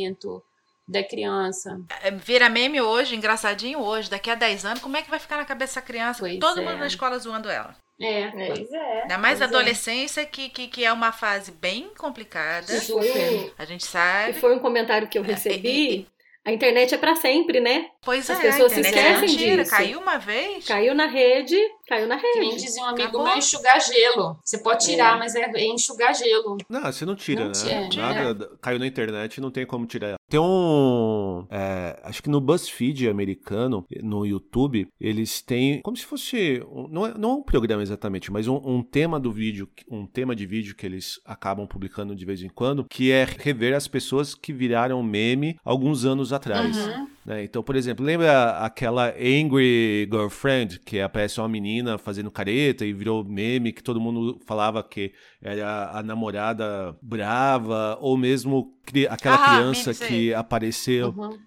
[0.88, 1.80] da criança.
[2.04, 5.38] É, Vira meme hoje, engraçadinho hoje, daqui a 10 anos, como é que vai ficar
[5.38, 6.20] na cabeça dessa criança?
[6.20, 6.64] Pois Todo é.
[6.66, 7.76] mundo na escola zoando ela.
[8.00, 8.32] É, É.
[8.48, 9.02] pois é.
[9.04, 9.48] Ainda mais a é.
[9.48, 12.66] adolescência, que, que, que é uma fase bem complicada.
[12.74, 14.34] E A gente e sabe.
[14.34, 16.08] foi um comentário que eu recebi.
[16.44, 17.92] A internet é pra sempre, né?
[18.02, 19.64] Pois As é, pessoas a se é esquecem mentira.
[19.64, 19.76] disso.
[19.76, 20.66] Caiu uma vez.
[20.66, 21.56] Caiu na rede,
[21.92, 22.64] caiu na Que nem rede.
[22.64, 23.24] dizia um amigo Acabou.
[23.26, 24.40] meu, enxugar gelo.
[24.44, 26.58] Você pode tirar, mas é, é enxugar gelo.
[26.70, 27.90] Não, você não tira, Não né?
[27.90, 30.18] tira, Nada caiu na internet, não tem como tirar ela.
[30.30, 31.46] Tem um.
[31.50, 35.82] é, acho que no BuzzFeed americano, no YouTube, eles têm.
[35.82, 36.64] Como se fosse.
[36.72, 40.06] um- não, é, não é um programa exatamente, mas um, um tema do vídeo, um
[40.06, 43.88] tema de vídeo que eles acabam publicando de vez em quando, que é rever as
[43.88, 46.78] pessoas que viraram meme alguns anos atrás.
[46.78, 47.08] Uhum.
[47.26, 47.44] Né?
[47.44, 53.24] Então, por exemplo, lembra aquela Angry Girlfriend, que aparece uma menina fazendo careta e virou
[53.24, 58.74] meme, que todo mundo falava que era a namorada brava, ou mesmo
[59.10, 61.14] aquela ah, criança que apareceu.
[61.16, 61.38] Uhum.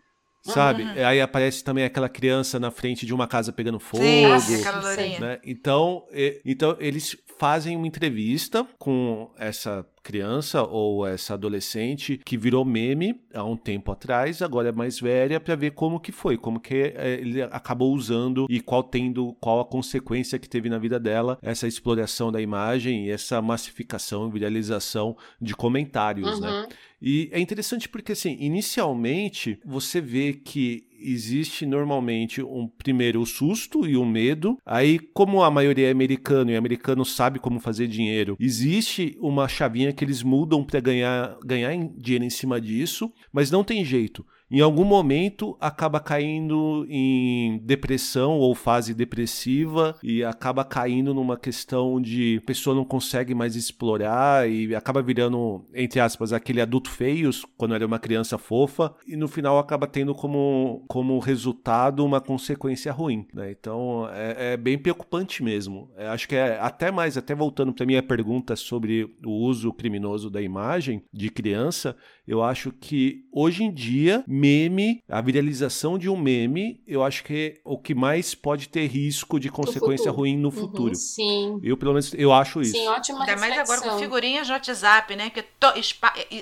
[0.42, 0.82] Sabe?
[0.82, 1.06] Uhum.
[1.06, 4.04] Aí aparece também aquela criança na frente de uma casa pegando fogo.
[4.04, 5.40] Sim, aquela né?
[5.42, 12.64] Então, e, então, eles fazem uma entrevista com essa criança ou essa adolescente que virou
[12.64, 16.60] meme há um tempo atrás, agora é mais velha, para ver como que foi, como
[16.60, 21.00] que é, ele acabou usando e qual tendo qual a consequência que teve na vida
[21.00, 26.48] dela essa exploração da imagem e essa massificação, viralização de comentários, né?
[26.48, 26.62] uhum.
[26.62, 26.68] né?
[27.00, 33.86] E é interessante porque assim, inicialmente você vê que existe normalmente um primeiro o susto
[33.86, 34.58] e o medo.
[34.64, 39.92] Aí, como a maioria é americano e americano sabe como fazer dinheiro, existe uma chavinha
[39.94, 44.60] que eles mudam para ganhar, ganhar dinheiro em cima disso, mas não tem jeito em
[44.60, 52.38] algum momento acaba caindo em depressão ou fase depressiva e acaba caindo numa questão de
[52.40, 57.74] a pessoa não consegue mais explorar e acaba virando, entre aspas, aquele adulto feios quando
[57.74, 63.26] era uma criança fofa e no final acaba tendo como, como resultado uma consequência ruim.
[63.34, 63.50] Né?
[63.50, 65.90] Então é, é, bem preocupante mesmo.
[65.96, 70.30] É, acho que é até mais, até voltando para minha pergunta sobre o uso criminoso
[70.30, 76.16] da imagem de criança, eu acho que hoje em dia, meme, a viralização de um
[76.16, 80.48] meme, eu acho que é o que mais pode ter risco de consequência ruim no
[80.48, 80.88] uhum, futuro.
[80.90, 81.61] Uhum, sim.
[81.62, 82.72] Eu, pelo menos, eu acho isso.
[82.72, 85.30] Sim, ótima Ainda mais agora com figurinhas no WhatsApp, né?
[85.30, 85.68] Que to...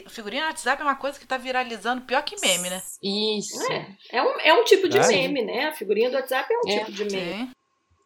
[0.09, 2.83] Figurinha no WhatsApp é uma coisa que tá viralizando pior que meme, né?
[3.03, 3.63] Isso.
[3.71, 5.07] É, é, um, é um tipo de é.
[5.07, 5.67] meme, né?
[5.67, 6.79] A figurinha do WhatsApp é um é.
[6.79, 7.51] tipo de meme.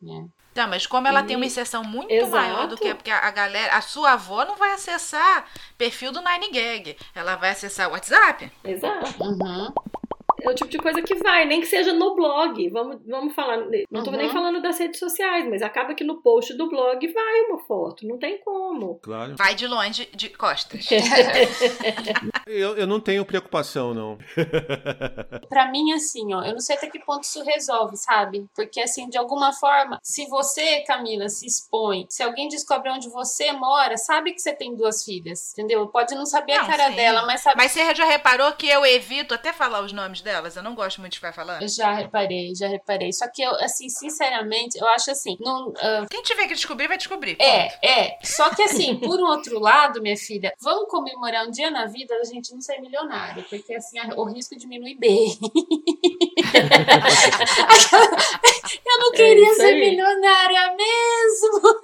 [0.04, 0.45] É.
[0.56, 1.24] Não, mas como ela e...
[1.24, 2.30] tem uma inserção muito Exato.
[2.30, 6.50] maior do que porque a galera, a sua avó não vai acessar perfil do Nine
[6.50, 8.50] Gag, ela vai acessar o WhatsApp.
[8.64, 9.14] Exato.
[9.22, 9.72] Uhum
[10.48, 12.68] é o tipo de coisa que vai, nem que seja no blog.
[12.70, 13.58] Vamos, vamos falar.
[13.90, 14.16] Não tô uhum.
[14.16, 18.06] nem falando das redes sociais, mas acaba que no post do blog vai uma foto.
[18.06, 18.98] Não tem como.
[19.02, 19.36] Claro.
[19.36, 20.86] Vai de longe, de costas.
[22.46, 24.18] eu, eu não tenho preocupação, não.
[25.48, 28.46] pra mim, assim, ó, eu não sei até que ponto isso resolve, sabe?
[28.54, 33.52] Porque, assim, de alguma forma, se você, Camila, se expõe, se alguém descobre onde você
[33.52, 35.86] mora, sabe que você tem duas filhas, entendeu?
[35.88, 36.96] Pode não saber não, a cara sim.
[36.96, 37.56] dela, mas sabe.
[37.56, 40.35] Mas você já reparou que eu evito até falar os nomes dela?
[40.36, 40.56] Delas.
[40.56, 41.62] Eu não gosto muito de ficar falando.
[41.62, 43.12] Eu já reparei, já reparei.
[43.12, 45.36] Só que eu, assim, sinceramente, eu acho assim.
[45.40, 46.06] Não, uh...
[46.10, 47.36] Quem tiver que descobrir, vai descobrir.
[47.40, 47.78] É, ponto.
[47.84, 48.18] é.
[48.22, 52.14] Só que assim, por um outro lado, minha filha, vamos comemorar um dia na vida
[52.14, 53.44] a gente não ser milionário.
[53.48, 55.36] Porque assim, o risco diminui bem.
[58.86, 61.80] eu não queria é ser milionária mesmo.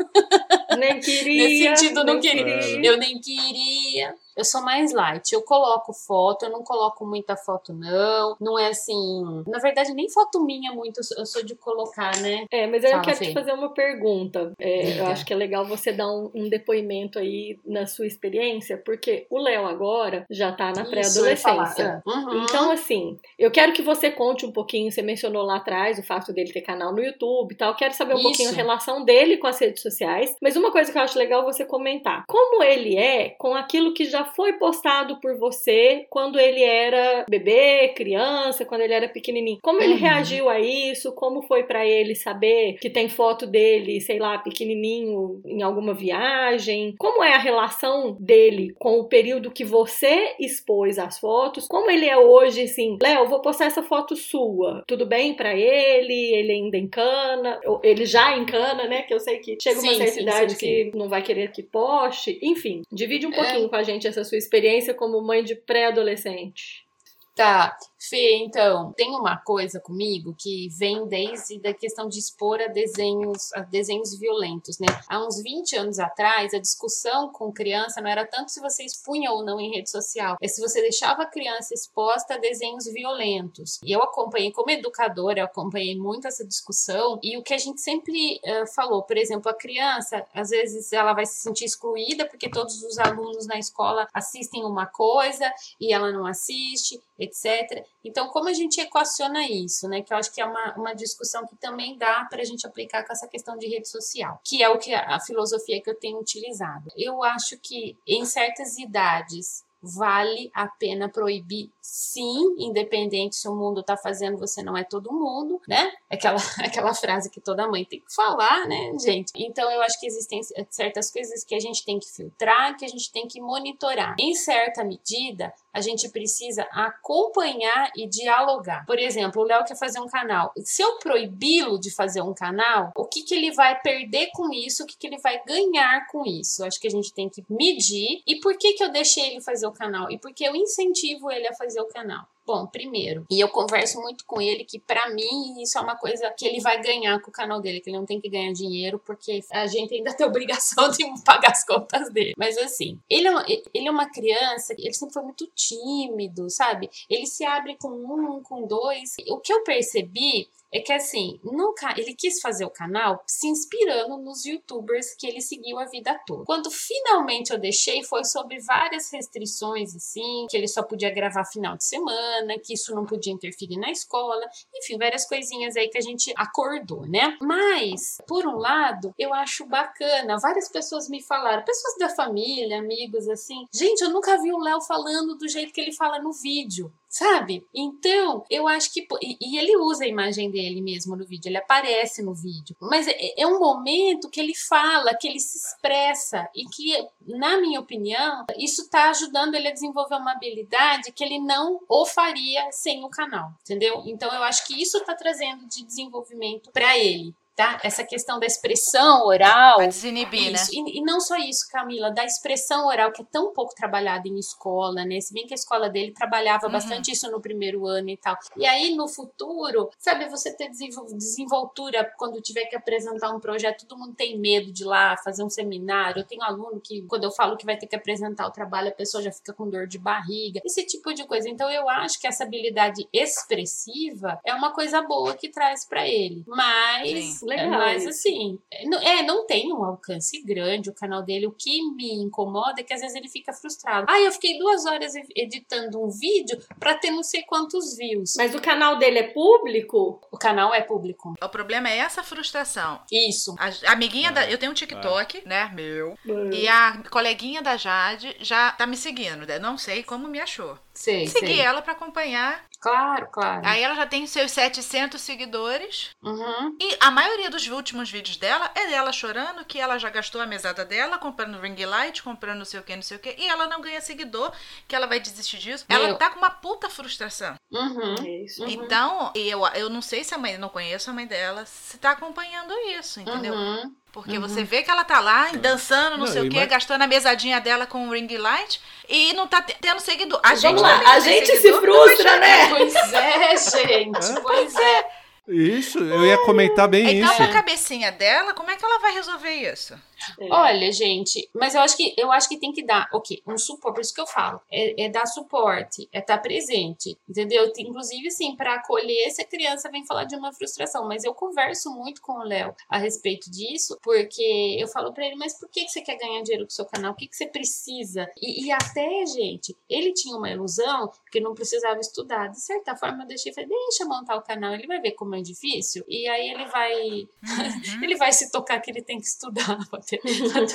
[0.78, 1.48] Nem queria.
[1.48, 2.84] Nesse sentido, não queria.
[2.84, 4.14] Eu nem queria.
[4.37, 5.33] Eu sou mais light.
[5.33, 8.37] Eu coloco foto, eu não coloco muita foto, não.
[8.40, 9.42] Não é assim.
[9.47, 12.47] Na verdade, nem foto minha muito eu sou de colocar, né?
[12.51, 14.53] É, mas eu quero te fazer uma pergunta.
[14.59, 18.77] É, eu acho que é legal você dar um, um, depoimento aí na sua experiência,
[18.77, 22.03] porque o Léo agora já tá na pré-adolescência.
[22.07, 22.45] Uhum.
[22.45, 24.90] Então, assim, eu quero que você conte um pouquinho.
[24.90, 27.71] Você mencionou lá atrás o fato dele ter canal no YouTube e tal.
[27.71, 28.29] Eu quero saber um Isso.
[28.29, 30.35] pouquinho a relação dele com as redes sociais.
[30.40, 34.05] Mas uma coisa que eu acho legal você comentar: como ele é com aquilo que
[34.05, 39.58] já foi postado por você quando ele era bebê, criança, quando ele era pequenininho.
[39.62, 39.98] Como ele uhum.
[39.98, 41.12] reagiu a isso?
[41.12, 46.94] Como foi para ele saber que tem foto dele, sei lá, pequenininho em alguma viagem?
[46.98, 51.66] Como é a relação dele com o período que você expôs as fotos?
[51.66, 54.82] Como ele é hoje, assim, Léo, vou postar essa foto sua.
[54.87, 56.35] Tudo bem para ele?
[56.35, 57.61] Ele ainda encana?
[57.82, 59.02] Ele já encana, né?
[59.02, 61.50] Que eu sei que chega sim, uma certa sim, idade sim, que não vai querer
[61.50, 62.38] que poste.
[62.42, 63.37] Enfim, divide um é.
[63.37, 63.68] pouquinho é.
[63.68, 66.87] com a gente essa sua experiência como mãe de pré-adolescente.
[67.35, 67.77] Tá,
[68.08, 73.52] Fê, então, tem uma coisa comigo que vem desde a questão de expor a desenhos,
[73.52, 74.88] a desenhos violentos, né?
[75.08, 79.30] Há uns 20 anos atrás, a discussão com criança não era tanto se você expunha
[79.30, 83.78] ou não em rede social, é se você deixava a criança exposta a desenhos violentos.
[83.84, 87.80] E eu acompanhei, como educadora, eu acompanhei muito essa discussão, e o que a gente
[87.80, 92.50] sempre uh, falou, por exemplo, a criança, às vezes ela vai se sentir excluída porque
[92.50, 97.86] todos os alunos na escola assistem uma coisa e ela não assiste, etc.
[98.04, 100.02] Então, como a gente equaciona isso, né?
[100.02, 103.04] Que eu acho que é uma, uma discussão que também dá para a gente aplicar
[103.04, 105.98] com essa questão de rede social, que é o que a, a filosofia que eu
[105.98, 106.90] tenho utilizado.
[106.96, 113.83] Eu acho que em certas idades vale a pena proibir sim, independente se o mundo
[113.83, 115.92] tá fazendo, você não é todo mundo, né?
[116.11, 119.33] Aquela, aquela frase que toda mãe tem que falar, né, gente?
[119.37, 120.40] Então eu acho que existem
[120.71, 124.14] certas coisas que a gente tem que filtrar, que a gente tem que monitorar.
[124.18, 128.85] Em certa medida, a gente precisa acompanhar e dialogar.
[128.87, 130.53] Por exemplo, o Léo quer fazer um canal.
[130.59, 134.85] Se eu proibi-lo de fazer um canal, o que, que ele vai perder com isso?
[134.85, 136.64] O que, que ele vai ganhar com isso?
[136.64, 138.23] Acho que a gente tem que medir.
[138.27, 140.11] E por que, que eu deixei ele fazer o canal?
[140.11, 142.26] E porque eu incentivo ele a fazer o canal.
[142.44, 146.28] Bom, primeiro, e eu converso muito com ele que para mim isso é uma coisa
[146.36, 148.99] que ele vai ganhar com o canal dele, que ele não tem que ganhar dinheiro
[148.99, 152.34] porque a gente ainda tem obrigação de pagar as contas dele.
[152.36, 156.90] Mas assim, ele é, uma, ele é uma criança, ele sempre foi muito tímido, sabe?
[157.09, 159.14] Ele se abre com um, com dois.
[159.28, 164.16] O que eu percebi é que assim, nunca ele quis fazer o canal se inspirando
[164.16, 166.45] nos youtubers que ele seguiu a vida toda.
[166.45, 171.77] Quando finalmente eu deixei, foi sobre várias restrições, assim, que ele só podia gravar final
[171.77, 176.03] de semana, que isso não podia interferir na escola, enfim, várias coisinhas aí que a
[176.03, 177.37] gente acordou, né?
[177.43, 183.29] Mas, por um lado, eu acho bacana, várias pessoas me falaram, pessoas da família, amigos,
[183.29, 186.93] assim, gente, eu nunca vi o Léo falando do jeito que ele fala no vídeo
[187.12, 187.66] sabe?
[187.74, 189.06] Então, eu acho que.
[189.20, 192.74] E, ele usa a imagem dele mesmo no vídeo, ele aparece no vídeo.
[192.80, 197.60] Mas é, é, um momento que ele fala, que ele se expressa e que, na
[197.60, 202.72] minha opinião, isso está ajudando ele a desenvolver uma habilidade que ele não o faria
[202.72, 204.02] sem o canal, entendeu?
[204.06, 207.78] Então, eu acho que isso está trazendo de desenvolvimento para ele tá?
[207.82, 209.78] Essa questão da expressão oral.
[209.78, 210.72] Vai desinibir, isso.
[210.72, 210.90] né?
[210.90, 214.38] E, e, não só isso, Camila, da expressão oral, que é tão pouco trabalhada em
[214.38, 215.20] escola, né?
[215.20, 216.72] Se bem que a escola dele trabalhava uhum.
[216.72, 218.36] bastante isso no primeiro ano e tal.
[218.57, 223.98] E aí, no futuro, sabe, você ter desenvoltura quando tiver que apresentar um projeto, todo
[223.98, 226.20] mundo tem medo de ir lá fazer um seminário.
[226.20, 228.92] Eu tenho aluno que, quando eu falo que vai ter que apresentar o trabalho, a
[228.92, 231.48] pessoa já fica com dor de barriga, esse tipo de coisa.
[231.48, 236.44] Então, eu acho que essa habilidade expressiva é uma coisa boa que traz para ele.
[236.46, 237.24] Mas.
[237.24, 237.70] Sim legal.
[237.70, 241.47] Mas assim, é, não tem um alcance grande o canal dele.
[241.47, 244.07] O que me incomoda é que às vezes ele fica frustrado.
[244.09, 248.34] Ah, eu fiquei duas horas editando um vídeo pra ter não sei quantos views.
[248.36, 250.20] Mas o canal dele é público?
[250.30, 251.34] O canal é público.
[251.43, 253.01] O problema é essa frustração.
[253.11, 253.55] Isso.
[253.59, 254.49] A amiguinha da.
[254.51, 255.70] Eu tenho um TikTok, né?
[255.74, 256.16] Meu.
[256.53, 259.47] E a coleguinha da Jade já tá me seguindo.
[259.47, 259.59] Né?
[259.59, 260.78] Não sei como me achou.
[260.95, 261.61] Sei, Segui sei.
[261.61, 262.64] ela para acompanhar.
[262.83, 263.62] Claro, claro.
[263.64, 266.11] Aí ela já tem seus 700 seguidores.
[266.20, 266.76] Uhum.
[266.80, 270.47] E a maioria dos últimos vídeos dela é dela chorando que ela já gastou a
[270.47, 273.37] mesada dela comprando ring light, comprando não sei o que, não sei o que.
[273.39, 274.53] E ela não ganha seguidor,
[274.89, 275.85] que ela vai desistir disso.
[275.89, 275.97] Meu.
[275.97, 277.55] Ela tá com uma puta frustração.
[277.70, 278.14] Uhum.
[278.45, 278.64] Isso.
[278.64, 282.11] Então, eu, eu não sei se a mãe, não conheço a mãe dela, se tá
[282.11, 283.55] acompanhando isso, entendeu?
[283.55, 283.95] Uhum.
[284.12, 284.42] Porque uhum.
[284.42, 287.58] você vê que ela tá lá dançando, não, não sei o quê, gastando a mesadinha
[287.62, 290.38] dela com o ring light e não tá tendo seguidor.
[290.42, 292.68] A gente, lá, a gente se frustra, né?
[292.76, 294.40] Pois é, gente.
[294.42, 295.22] Pois é.
[295.49, 297.34] Isso, eu ia comentar bem então, isso.
[297.34, 299.95] Então, na cabecinha dela, como é que ela vai resolver isso?
[300.38, 300.49] É.
[300.51, 303.95] Olha, gente, mas eu acho que eu acho que tem que dar, ok, um suporte,
[303.95, 307.70] por isso que eu falo, é, é dar suporte, é estar tá presente, entendeu?
[307.76, 311.90] Inclusive, sim, para acolher se a criança vem falar de uma frustração, mas eu converso
[311.90, 315.84] muito com o Léo a respeito disso, porque eu falo para ele, mas por que,
[315.84, 317.12] que você quer ganhar dinheiro com o seu canal?
[317.12, 318.30] O que, que você precisa?
[318.40, 322.49] E, e até, gente, ele tinha uma ilusão que não precisava estudar.
[322.49, 325.43] De certa forma, eu deixei, falei, deixa montar o canal, ele vai ver como é
[325.43, 327.28] difícil, e aí ele vai, uhum.
[328.03, 330.20] ele vai se tocar que ele tem que estudar, ter,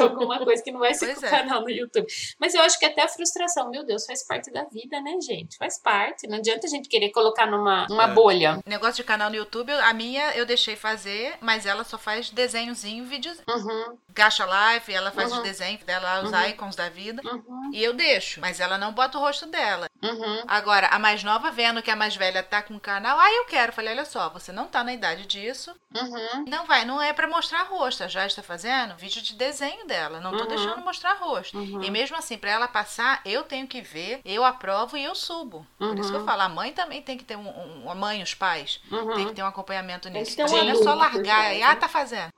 [0.01, 1.31] alguma coisa que não vai ser pois com o é.
[1.31, 2.07] canal no YouTube.
[2.39, 5.57] Mas eu acho que até a frustração, meu Deus, faz parte da vida, né, gente?
[5.57, 6.27] Faz parte.
[6.27, 8.13] Não adianta a gente querer colocar numa, numa é.
[8.13, 8.59] bolha.
[8.65, 13.05] Negócio de canal no YouTube, a minha eu deixei fazer, mas ela só faz desenhozinho,
[13.05, 13.37] vídeos.
[13.47, 13.97] Uhum.
[14.13, 15.37] Gacha live, ela faz uhum.
[15.37, 16.49] os desenhos dela, os uhum.
[16.49, 17.21] icons da vida.
[17.25, 17.71] Uhum.
[17.73, 19.87] E eu deixo, mas ela não bota o rosto dela.
[20.03, 20.43] Uhum.
[20.47, 23.45] Agora, a mais nova, vendo que a mais velha tá com o canal, ah, eu
[23.45, 23.73] quero.
[23.73, 25.75] Falei, olha só, você não tá na idade disso.
[25.95, 26.45] Uhum.
[26.47, 28.03] Não vai, não é para mostrar rosto.
[28.03, 30.19] A já está fazendo vídeo de desenho dela.
[30.19, 30.47] Não tô uhum.
[30.47, 31.57] deixando mostrar rosto.
[31.57, 31.83] Uhum.
[31.83, 35.65] E mesmo assim, para ela passar, eu tenho que ver, eu aprovo e eu subo.
[35.77, 38.21] Por isso que eu falo, a mãe também tem que ter um, um a mãe,
[38.21, 38.79] os pais,
[39.15, 40.35] tem que ter um acompanhamento nisso.
[40.35, 42.31] Tem não é só largar e, ah, tá fazendo.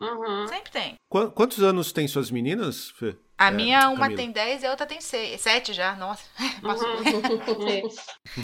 [0.48, 0.96] Sempre tem.
[1.10, 3.16] Qu quantos anos tem suas meninas, Fê?
[3.40, 4.18] A é, minha, uma Camila.
[4.18, 5.40] tem 10 e a outra tem 6.
[5.40, 6.22] 7 já, nossa.
[6.60, 7.90] Uhum.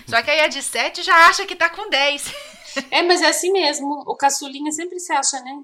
[0.07, 2.33] Só que aí a de 7 já acha que tá com 10.
[2.91, 4.03] É, mas é assim mesmo.
[4.05, 5.63] O caçulinha sempre se acha, né?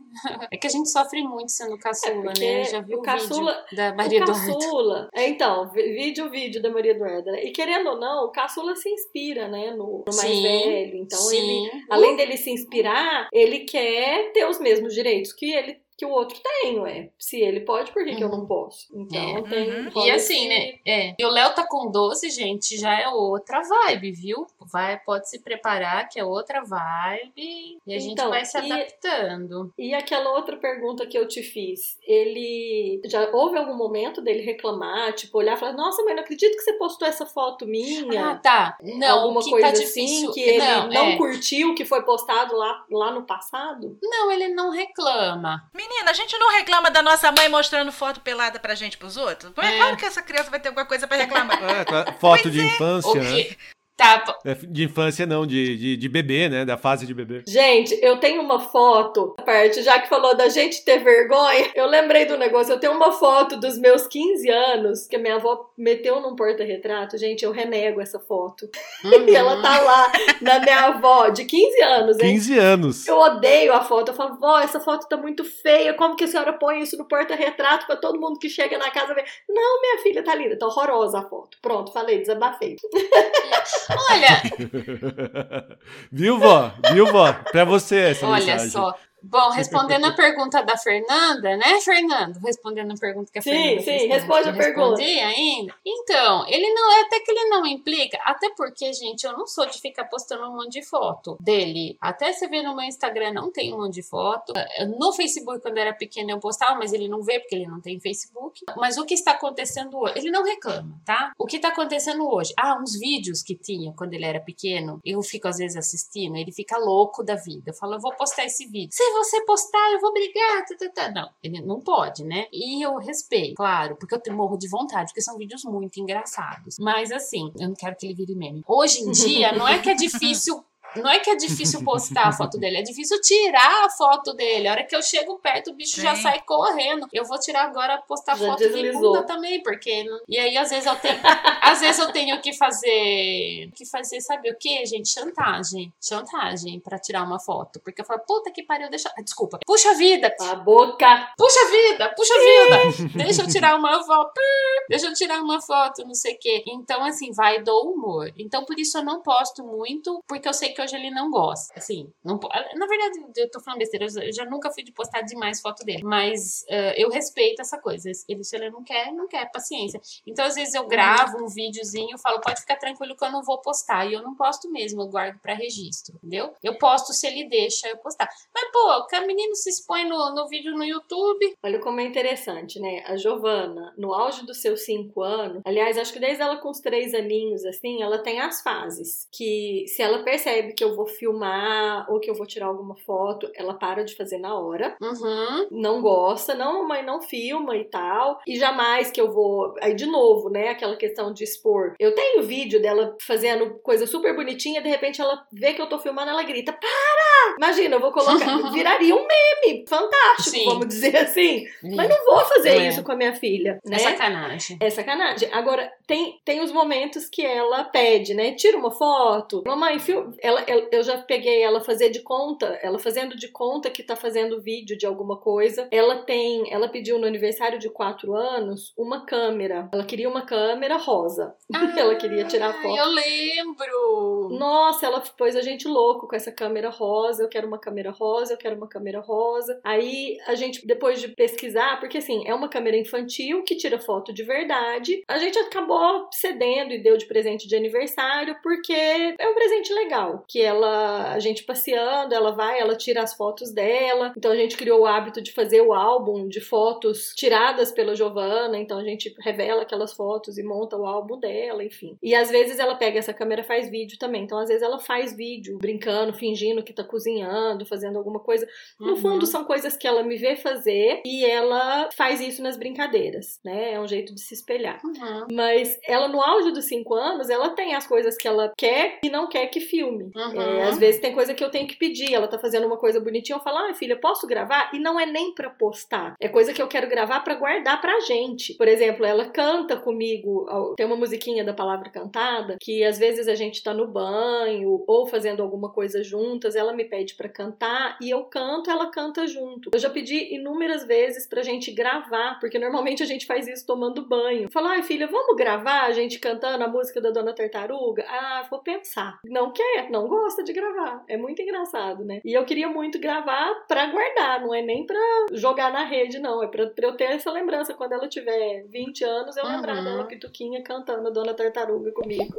[0.50, 2.64] É que a gente sofre muito sendo caçula, é né?
[2.64, 6.92] Já viu o, caçula, vídeo da Maria o caçula, É, então, vídeo, vídeo da Maria
[6.92, 7.38] Eduarda.
[7.42, 9.72] E querendo ou não, o caçula se inspira, né?
[9.72, 10.96] No, no mais sim, velho.
[10.96, 11.68] Então, sim.
[11.68, 16.10] ele, além dele se inspirar, ele quer ter os mesmos direitos que ele que o
[16.10, 17.12] outro tem, ué.
[17.20, 18.18] Se ele pode, por que, uhum.
[18.18, 18.48] que eu não uhum.
[18.48, 18.88] posso?
[18.92, 19.42] Então é.
[19.44, 19.70] tem.
[19.70, 20.06] Uhum.
[20.08, 20.80] E assim, né?
[20.84, 21.14] É.
[21.20, 24.48] E o Léo tá com doce, gente, já é outra vibe, viu?
[24.60, 29.72] Vai, pode se preparar que é outra vibe e a gente então, vai se adaptando.
[29.78, 34.42] E, e aquela outra pergunta que eu te fiz, ele já houve algum momento dele
[34.42, 38.32] reclamar, tipo, olhar e falar, nossa, mas não acredito que você postou essa foto minha.
[38.32, 38.78] Ah, tá.
[38.82, 40.32] Não, alguma que coisa tá assim difícil.
[40.32, 41.18] que ele não, não é.
[41.18, 44.00] curtiu que foi postado lá, lá no passado?
[44.02, 45.70] Não, ele não reclama.
[45.76, 49.52] Menina, a gente não reclama da nossa mãe mostrando foto pelada pra gente pros outros?
[49.58, 49.78] É, é.
[49.78, 51.60] claro que essa criança vai ter alguma coisa pra reclamar.
[51.64, 52.64] É, foto de é.
[52.64, 53.56] infância, né?
[54.02, 54.36] Tá.
[54.68, 56.66] De infância não, de, de, de, bebê, né?
[56.66, 57.44] Da fase de bebê.
[57.48, 62.26] Gente, eu tenho uma foto, parte, já que falou da gente ter vergonha, eu lembrei
[62.26, 62.74] do negócio.
[62.74, 67.16] Eu tenho uma foto dos meus 15 anos, que a minha avó meteu num porta-retrato.
[67.16, 68.68] Gente, eu renego essa foto.
[69.04, 69.12] Uhum.
[69.30, 72.34] e ela tá lá, na minha avó, de 15 anos, hein?
[72.34, 73.08] 15 anos.
[73.08, 74.10] Eu odeio a foto.
[74.10, 75.94] Eu falo, vó, essa foto tá muito feia.
[75.94, 79.14] Como que a senhora põe isso no porta-retrato pra todo mundo que chega na casa
[79.14, 79.26] ver?
[79.48, 80.58] Não, minha filha, tá linda.
[80.58, 81.60] Tá horrorosa a foto.
[81.62, 82.78] Pronto, falei, desabafei.
[84.10, 84.42] Olha.
[86.12, 86.72] Viu, vó?
[86.94, 87.32] Viu, vó?
[87.52, 88.70] Pra você essa Olha mensagem.
[88.70, 88.96] só.
[89.24, 92.38] Bom, respondendo a pergunta da Fernanda, né, Fernando?
[92.40, 95.02] Respondendo a pergunta que a sim, Fernanda Sim, sim, responde a pergunta.
[95.02, 95.76] ainda.
[95.86, 99.66] Então, ele não é até que ele não implica, até porque, gente, eu não sou
[99.66, 101.98] de ficar postando um monte de foto dele.
[102.02, 104.54] Até você ver no meu Instagram, não tem um monte de foto.
[104.98, 107.80] No Facebook, quando eu era pequena, eu postava, mas ele não vê porque ele não
[107.80, 108.62] tem Facebook.
[108.78, 110.14] Mas o que está acontecendo hoje?
[110.18, 111.32] Ele não reclama, tá?
[111.38, 112.54] O que está acontecendo hoje?
[112.58, 116.52] Ah, uns vídeos que tinha quando ele era pequeno, eu fico às vezes assistindo, ele
[116.52, 117.72] fica louco da vida.
[117.72, 118.90] Eu falo, eu vou postar esse vídeo.
[118.92, 120.66] Você você postar, eu vou brigar.
[120.66, 121.12] Tá, tá, tá.
[121.12, 122.48] Não, ele não pode, né?
[122.52, 126.78] E eu respeito, claro, porque eu morro de vontade, porque são vídeos muito engraçados.
[126.80, 128.64] Mas assim, eu não quero que ele vire meme.
[128.68, 130.64] Hoje em dia, não é que é difícil
[130.96, 134.68] não é que é difícil postar a foto dele, é difícil tirar a foto dele.
[134.68, 136.02] A hora que eu chego perto, o bicho Sim.
[136.02, 137.08] já sai correndo.
[137.14, 138.92] Eu vou tirar agora, postar já foto deslizou.
[138.92, 140.06] de bunda também, porque.
[140.28, 141.20] E aí, às vezes, eu tenho.
[141.62, 143.72] às vezes eu tenho que fazer.
[143.76, 145.10] Que fazer, sabe o que, gente?
[145.10, 145.94] Chantagem.
[146.02, 147.80] Chantagem pra tirar uma foto.
[147.80, 149.12] Porque eu falo, puta que pariu, deixa.
[149.24, 149.60] Desculpa.
[149.66, 150.34] Puxa vida!
[150.40, 151.34] A boca!
[151.38, 152.10] Puxa vida!
[152.16, 153.14] Puxa vida!
[153.24, 154.42] deixa eu tirar uma foto.
[154.90, 156.64] Deixa eu tirar uma foto, não sei o quê.
[156.68, 158.32] Então, assim, vai do humor.
[158.38, 161.30] Então, por isso eu não posto muito, porque eu sei que que hoje ele não
[161.30, 161.74] gosta.
[161.78, 162.40] Assim, não,
[162.76, 166.04] na verdade, eu tô falando besteira, eu já nunca fui de postar demais foto dele.
[166.04, 168.10] Mas uh, eu respeito essa coisa.
[168.28, 170.02] Ele, se ele não quer, não quer, paciência.
[170.26, 173.60] Então, às vezes, eu gravo um videozinho falo, pode ficar tranquilo que eu não vou
[173.60, 174.06] postar.
[174.06, 176.54] E eu não posto mesmo, eu guardo para registro, entendeu?
[176.64, 178.28] Eu posto se ele deixa eu postar.
[178.54, 181.56] Mas, pô, que a menina se expõe no, no vídeo no YouTube.
[181.64, 183.04] Olha como é interessante, né?
[183.06, 186.80] A Giovana, no auge dos seus cinco anos, aliás, acho que desde ela com os
[186.80, 189.28] três aninhos, assim, ela tem as fases.
[189.32, 193.50] Que se ela percebe que eu vou filmar ou que eu vou tirar alguma foto,
[193.56, 194.96] ela para de fazer na hora.
[195.02, 195.68] Uhum.
[195.72, 198.40] Não gosta, não, mãe, não filma e tal.
[198.48, 199.74] E jamais que eu vou.
[199.82, 200.70] Aí, de novo, né?
[200.70, 201.94] Aquela questão de expor.
[202.00, 206.00] Eu tenho vídeo dela fazendo coisa super bonitinha, de repente ela vê que eu tô
[206.00, 207.56] filmando, ela grita: Para!
[207.58, 208.58] Imagina, eu vou colocar.
[208.72, 210.66] Viraria um meme fantástico, Sim.
[210.66, 211.66] vamos dizer assim.
[211.82, 211.96] Sim.
[211.96, 212.88] Mas não vou fazer é.
[212.88, 213.80] isso com a minha filha.
[213.86, 213.98] Né?
[213.98, 214.78] É sacanagem.
[214.80, 215.50] É sacanagem.
[215.52, 218.54] Agora, tem, tem os momentos que ela pede, né?
[218.54, 219.64] Tira uma foto.
[219.66, 220.34] Mamãe, fil...
[220.42, 224.16] ela, ela, eu já peguei ela fazer de conta, ela fazendo de conta que tá
[224.16, 225.88] fazendo vídeo de alguma coisa.
[225.92, 229.90] Ela tem, ela pediu no aniversário de quatro anos uma câmera.
[229.94, 231.56] Ela queria uma câmera rosa.
[231.74, 232.96] Ah, ela queria tirar foto.
[232.96, 234.50] Eu lembro.
[234.52, 237.44] Nossa, ela pôs a gente louco com essa câmera rosa.
[237.44, 239.80] Eu quero uma câmera rosa, eu quero uma câmera rosa.
[239.84, 244.34] Aí a gente, depois de pesquisar, porque assim, é uma câmera infantil que tira foto
[244.34, 245.24] de verdade.
[245.28, 250.41] A gente acabou cedendo e deu de presente de aniversário porque é um presente legal
[250.48, 254.34] que ela, a gente passeando, ela vai, ela tira as fotos dela.
[254.38, 258.78] Então a gente criou o hábito de fazer o álbum de fotos tiradas pela Giovana.
[258.78, 262.18] Então a gente revela aquelas fotos e monta o álbum dela, enfim.
[262.22, 264.44] E às vezes ela pega essa câmera e faz vídeo também.
[264.44, 268.68] Então às vezes ela faz vídeo brincando, fingindo que tá cozinhando, fazendo alguma coisa.
[269.00, 269.18] No uhum.
[269.18, 273.94] fundo são coisas que ela me vê fazer e ela faz isso nas brincadeiras, né?
[273.94, 275.00] É um jeito de se espelhar.
[275.04, 275.48] Uhum.
[275.52, 279.30] Mas ela no auge dos cinco anos, ela tem as coisas que ela quer e
[279.30, 280.31] não quer que filme.
[280.36, 280.62] Uhum.
[280.62, 282.34] É, às vezes tem coisa que eu tenho que pedir.
[282.34, 284.92] Ela tá fazendo uma coisa bonitinha, eu falo, ah, filha, posso gravar?
[284.94, 286.36] E não é nem pra postar.
[286.40, 288.74] É coisa que eu quero gravar para guardar pra gente.
[288.76, 290.66] Por exemplo, ela canta comigo,
[290.96, 295.28] tem uma musiquinha da palavra cantada, que às vezes a gente tá no banho ou
[295.28, 299.90] fazendo alguma coisa juntas, ela me pede para cantar e eu canto, ela canta junto.
[299.94, 304.28] Eu já pedi inúmeras vezes pra gente gravar, porque normalmente a gente faz isso tomando
[304.28, 304.70] banho.
[304.72, 308.26] Falar, ai filha, vamos gravar a gente cantando a música da Dona Tartaruga?
[308.28, 309.40] Ah, vou pensar.
[309.46, 311.24] Não quer, não gosta de gravar.
[311.28, 312.42] É muito engraçado, né?
[312.44, 315.20] E eu queria muito gravar pra guardar, não é nem pra
[315.54, 316.64] jogar na rede, não.
[316.64, 319.76] É pra, pra eu ter essa lembrança quando ela tiver 20 anos, eu uhum.
[319.76, 322.56] lembrar dela pituquinha cantando a Dona Tartaruga comigo.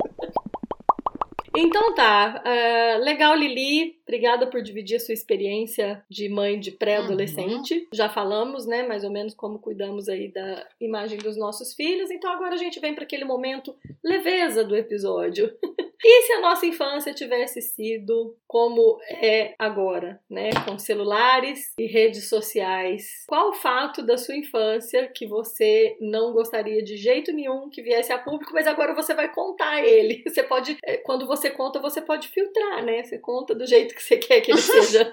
[1.54, 7.74] Então tá, uh, legal Lili, obrigada por dividir a sua experiência de mãe de pré-adolescente.
[7.74, 7.86] Uhum.
[7.92, 12.10] Já falamos, né, mais ou menos como cuidamos aí da imagem dos nossos filhos.
[12.10, 15.52] Então agora a gente vem para aquele momento leveza do episódio.
[16.04, 22.28] E se a nossa infância tivesse sido como é agora, né, com celulares e redes
[22.28, 23.24] sociais?
[23.28, 28.12] Qual o fato da sua infância que você não gostaria de jeito nenhum que viesse
[28.12, 30.22] a público, mas agora você vai contar ele?
[30.32, 33.02] Você pode, é, quando você conta, você pode filtrar, né?
[33.02, 35.12] Você conta do jeito que você quer que ele seja.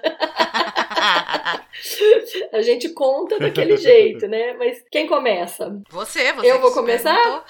[2.52, 4.54] a gente conta daquele jeito, né?
[4.54, 5.78] Mas quem começa?
[5.90, 6.50] Você, você.
[6.50, 7.44] Eu vou começar?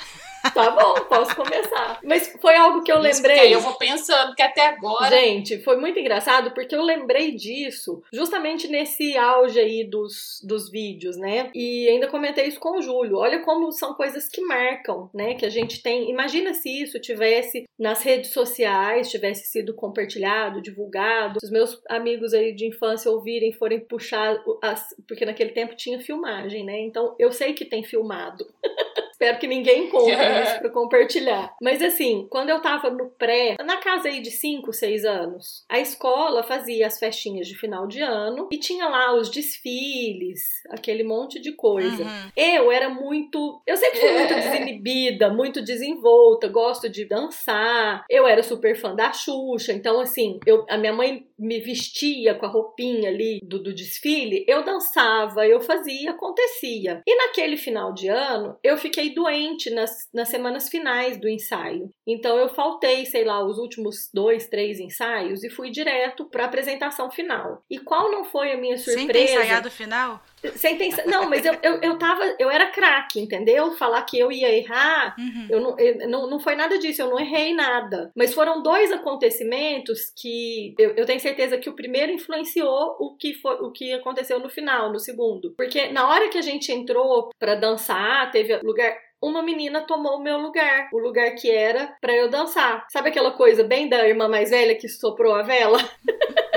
[0.54, 2.00] Tá bom, posso começar.
[2.02, 3.54] Mas foi algo que eu Isso lembrei.
[3.54, 5.10] eu vou pensando que até agora.
[5.10, 11.16] Gente, foi muito engraçado porque eu lembrei disso justamente nesse auge aí dos, dos vídeos,
[11.16, 11.50] né?
[11.54, 13.18] E ainda comentei isso com o Júlio.
[13.18, 15.34] Olha como são coisas que marcam, né?
[15.34, 16.10] Que a gente tem.
[16.10, 21.38] Imagina se isso tivesse nas redes sociais, tivesse sido compartilhado, divulgado.
[21.42, 24.42] Os meus amigos aí de infância ouvirem, forem puxar.
[24.62, 24.94] As...
[25.06, 26.80] Porque naquele tempo tinha filmagem, né?
[26.80, 28.46] Então eu sei que tem filmado.
[29.20, 31.54] Espero que ninguém encontre isso pra compartilhar.
[31.60, 35.78] Mas assim, quando eu tava no pré, na casa aí de 5, 6 anos, a
[35.78, 40.40] escola fazia as festinhas de final de ano e tinha lá os desfiles,
[40.70, 42.02] aquele monte de coisa.
[42.02, 42.30] Uhum.
[42.34, 43.60] Eu era muito.
[43.66, 48.06] Eu sempre fui muito desinibida, muito desenvolta, gosto de dançar.
[48.08, 52.46] Eu era super fã da Xuxa, então assim, eu, a minha mãe me vestia com
[52.46, 57.02] a roupinha ali do, do desfile, eu dançava, eu fazia, acontecia.
[57.06, 61.92] E naquele final de ano, eu fiquei doente nas, nas semanas finais do ensaio.
[62.06, 66.46] Então eu faltei, sei lá, os últimos dois, três ensaios e fui direto para a
[66.46, 67.62] apresentação final.
[67.70, 68.98] E qual não foi a minha surpresa?
[68.98, 70.22] Sem ter ensaiado final?
[70.56, 73.72] Sem ter, não, mas eu, eu, eu tava, eu era craque, entendeu?
[73.72, 75.46] Falar que eu ia errar, uhum.
[75.50, 78.10] eu, não, eu, não, não foi nada disso, eu não errei nada.
[78.16, 83.34] Mas foram dois acontecimentos que eu, eu tenho certeza que o primeiro influenciou o que,
[83.34, 85.52] foi, o que aconteceu no final, no segundo.
[85.56, 90.22] Porque na hora que a gente entrou para dançar, teve lugar uma menina tomou o
[90.22, 92.86] meu lugar, o lugar que era para eu dançar.
[92.90, 95.78] Sabe aquela coisa bem da irmã mais velha que soprou a vela?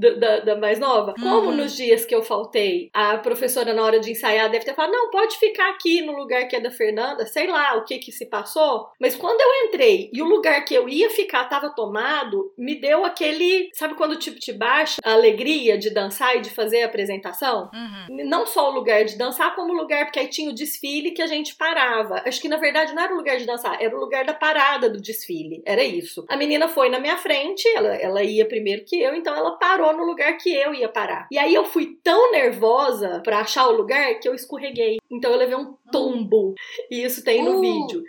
[0.00, 1.14] da, da, mais nova.
[1.18, 1.24] Uhum.
[1.24, 4.92] Como nos dias que eu faltei, a professora, na hora de ensaiar, deve ter falado:
[4.92, 8.10] não, pode ficar aqui no lugar que é da Fernanda, sei lá o que que
[8.10, 8.88] se passou.
[8.98, 13.04] Mas quando eu entrei e o lugar que eu ia ficar tava tomado, me deu
[13.04, 13.68] aquele.
[13.74, 17.70] Sabe quando te, te baixa a alegria de dançar e de fazer a apresentação?
[17.72, 18.26] Uhum.
[18.26, 21.22] Não só o lugar de dançar, como o lugar, porque aí tinha o desfile que
[21.22, 22.22] a gente parava.
[22.24, 24.88] Acho que na verdade não era o lugar de dançar, era o lugar da parada
[24.88, 25.62] do desfile.
[25.66, 26.24] Era isso.
[26.28, 29.89] A menina foi na minha frente, ela, ela ia primeiro que eu, então ela parou
[29.90, 31.26] parou no lugar que eu ia parar.
[31.30, 34.98] E aí eu fui tão nervosa para achar o lugar que eu escorreguei.
[35.10, 36.54] Então eu levei um tombo.
[36.90, 38.02] E isso tem no vídeo.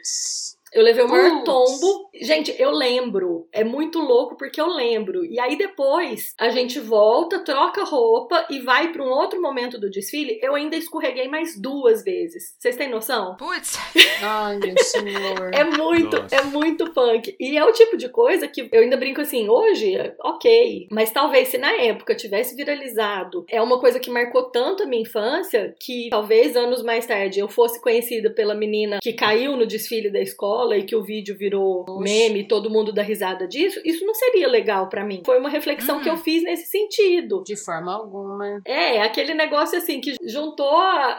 [0.74, 2.10] Eu levei o maior tombo.
[2.22, 3.48] Gente, eu lembro.
[3.52, 5.26] É muito louco porque eu lembro.
[5.26, 9.90] E aí depois a gente volta, troca roupa e vai para um outro momento do
[9.90, 10.40] desfile.
[10.42, 12.56] Eu ainda escorreguei mais duas vezes.
[12.58, 13.36] Vocês têm noção?
[13.36, 13.78] Putz.
[14.24, 15.52] Ai, meu senhor.
[15.54, 16.36] É muito, Nossa.
[16.36, 17.36] é muito punk.
[17.38, 20.88] E é o tipo de coisa que eu ainda brinco assim, hoje, ok.
[20.90, 25.02] Mas talvez se na época tivesse viralizado, é uma coisa que marcou tanto a minha
[25.02, 30.10] infância que talvez anos mais tarde eu fosse conhecida pela menina que caiu no desfile
[30.10, 32.04] da escola escola e que o vídeo virou Oxe.
[32.04, 35.24] meme, todo mundo dá risada disso, isso não seria legal para mim.
[35.26, 36.04] Foi uma reflexão uhum.
[36.04, 37.44] que eu fiz nesse sentido.
[37.46, 38.62] De forma alguma.
[38.66, 40.72] É, aquele negócio assim que juntou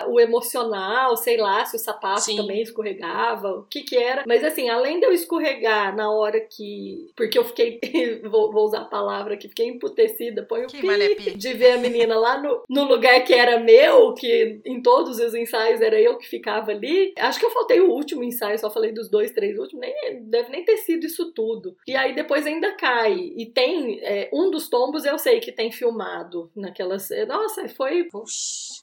[0.09, 2.37] o emocional, sei lá, se o sapato Sim.
[2.37, 4.25] também escorregava, o que que era.
[4.27, 7.11] Mas assim, além de eu escorregar na hora que.
[7.17, 7.81] Porque eu fiquei.
[8.25, 12.17] vou, vou, usar a palavra que fiquei emputecida, põe o pi, de ver a menina
[12.17, 16.29] lá no, no lugar que era meu, que em todos os ensaios era eu que
[16.29, 17.13] ficava ali.
[17.19, 20.51] Acho que eu faltei o último ensaio, só falei dos dois, três últimos, nem, deve
[20.51, 21.77] nem ter sido isso tudo.
[21.87, 23.15] E aí depois ainda cai.
[23.37, 24.01] E tem.
[24.03, 27.09] É, um dos tombos eu sei que tem filmado naquelas.
[27.27, 28.09] Nossa, foi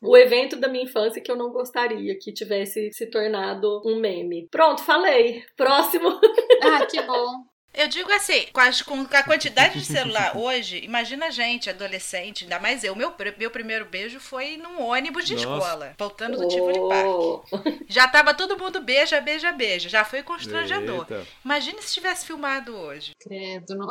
[0.01, 4.47] o evento da minha infância que eu não gostaria que tivesse se tornado um meme.
[4.49, 5.43] Pronto, falei.
[5.55, 6.19] Próximo.
[6.61, 7.58] Ah, que bom.
[7.81, 12.43] Eu digo assim, com, as- com a quantidade de celular hoje, imagina a gente, adolescente,
[12.43, 12.95] ainda mais eu.
[12.95, 15.47] Meu, meu primeiro beijo foi num ônibus de Nossa.
[15.57, 17.05] escola, voltando do Tivoli Park.
[17.07, 17.43] Oh.
[17.87, 19.87] Já tava todo mundo beija, beija, beija.
[19.89, 21.05] Já foi constrangedor.
[21.09, 21.25] Eita.
[21.45, 23.13] Imagine se tivesse filmado hoje.
[23.19, 23.87] Credo, não.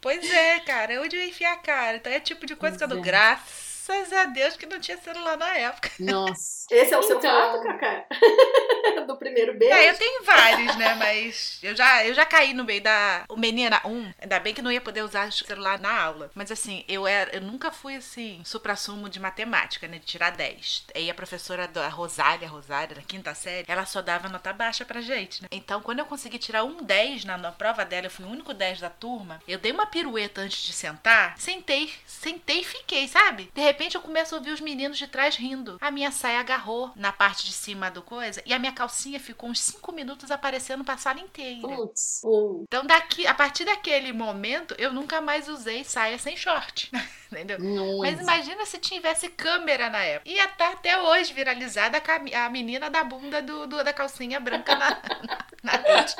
[0.00, 1.96] Pois é, cara, onde eu ia enfiar a cara?
[1.96, 3.10] Então é tipo de coisa que eu dou Pois é.
[3.10, 5.90] graças a Deus que não tinha celular na época.
[6.00, 6.66] Nossa.
[6.70, 7.30] Esse é o seu Então.
[7.30, 8.04] fato, Cacá?
[9.06, 9.72] Do primeiro beijo?
[9.74, 10.94] É, eu tenho vários, né?
[10.94, 13.24] Mas eu já, eu já caí no meio da.
[13.28, 16.30] O menina, um, ainda bem que não ia poder usar celular na aula.
[16.34, 19.98] Mas assim, eu era, eu nunca fui assim, supra-sumo de matemática, né?
[19.98, 20.86] De tirar 10.
[20.94, 25.00] Aí a professora da Rosália, Rosália, da quinta série, ela só dava nota baixa pra
[25.00, 25.48] gente, né?
[25.52, 28.52] Então, quando eu consegui tirar um 10 na, na prova dela, eu fui o único
[28.52, 33.50] 10 da turma, eu dei uma pirueta antes de sentar, sentei, sentei e fiquei, sabe?
[33.54, 35.76] De repente eu começo a ouvir os meninos de trás rindo.
[35.80, 39.50] A minha saia agarrou na parte de cima do coisa e a minha calcinha ficou
[39.50, 41.68] uns 5 minutos aparecendo pra sala inteira.
[41.68, 42.22] Putz.
[42.62, 46.90] Então, daqui, a partir daquele momento, eu nunca mais usei saia sem short.
[47.32, 47.58] Entendeu?
[47.60, 47.98] Muito.
[48.00, 50.30] Mas imagina se tivesse câmera na época.
[50.30, 54.90] Ia estar até hoje viralizada a, menina da bunda do, do- da calcinha branca na,
[55.62, 56.14] na, na rede.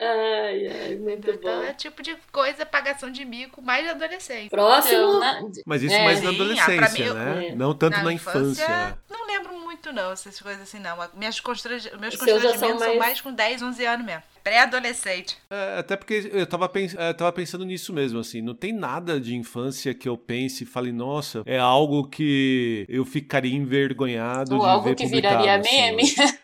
[0.00, 1.64] ai, ai, muito Então bom.
[1.64, 4.50] é tipo de coisa, pagação de mico, mais adolescente.
[4.50, 4.94] Próximo.
[4.94, 7.46] Então, na- Mas isso É, mais na sim, ah, pra adolescência, mim, né?
[7.48, 7.54] é.
[7.54, 8.68] Não tanto na, infância.
[8.68, 8.98] né?
[9.10, 9.33] Não lembro
[9.84, 10.96] muito, não, essas coisas assim, não.
[11.14, 11.90] Minhas constrange...
[12.00, 14.22] Meus constrangimentos são são mais- mais com 10, 11 anos mesmo.
[14.42, 15.36] Pré-adolescente.
[15.50, 18.40] É, até porque eu tava, pens é, tava pensando nisso mesmo, assim.
[18.40, 23.04] Não tem nada de infância que eu pense e fale, nossa, é algo que eu
[23.04, 26.02] ficaria envergonhado Ou de algo ver que publicado, viraria assim, meme.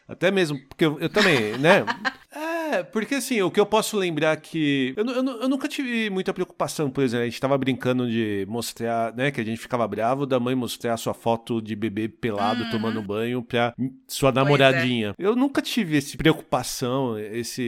[0.09, 1.85] Até mesmo, porque eu, eu também, né?
[2.33, 2.50] É,
[2.93, 4.95] porque assim, o que eu posso lembrar que.
[4.97, 9.15] Eu, eu, eu nunca tive muita preocupação, por exemplo, a gente tava brincando de mostrar,
[9.15, 9.31] né?
[9.31, 12.71] Que a gente ficava bravo da mãe mostrar sua foto de bebê pelado Uhum.
[12.71, 13.75] tomando banho pra
[14.07, 15.15] sua namoradinha.
[15.19, 17.63] Eu nunca tive esse preocupação, esse,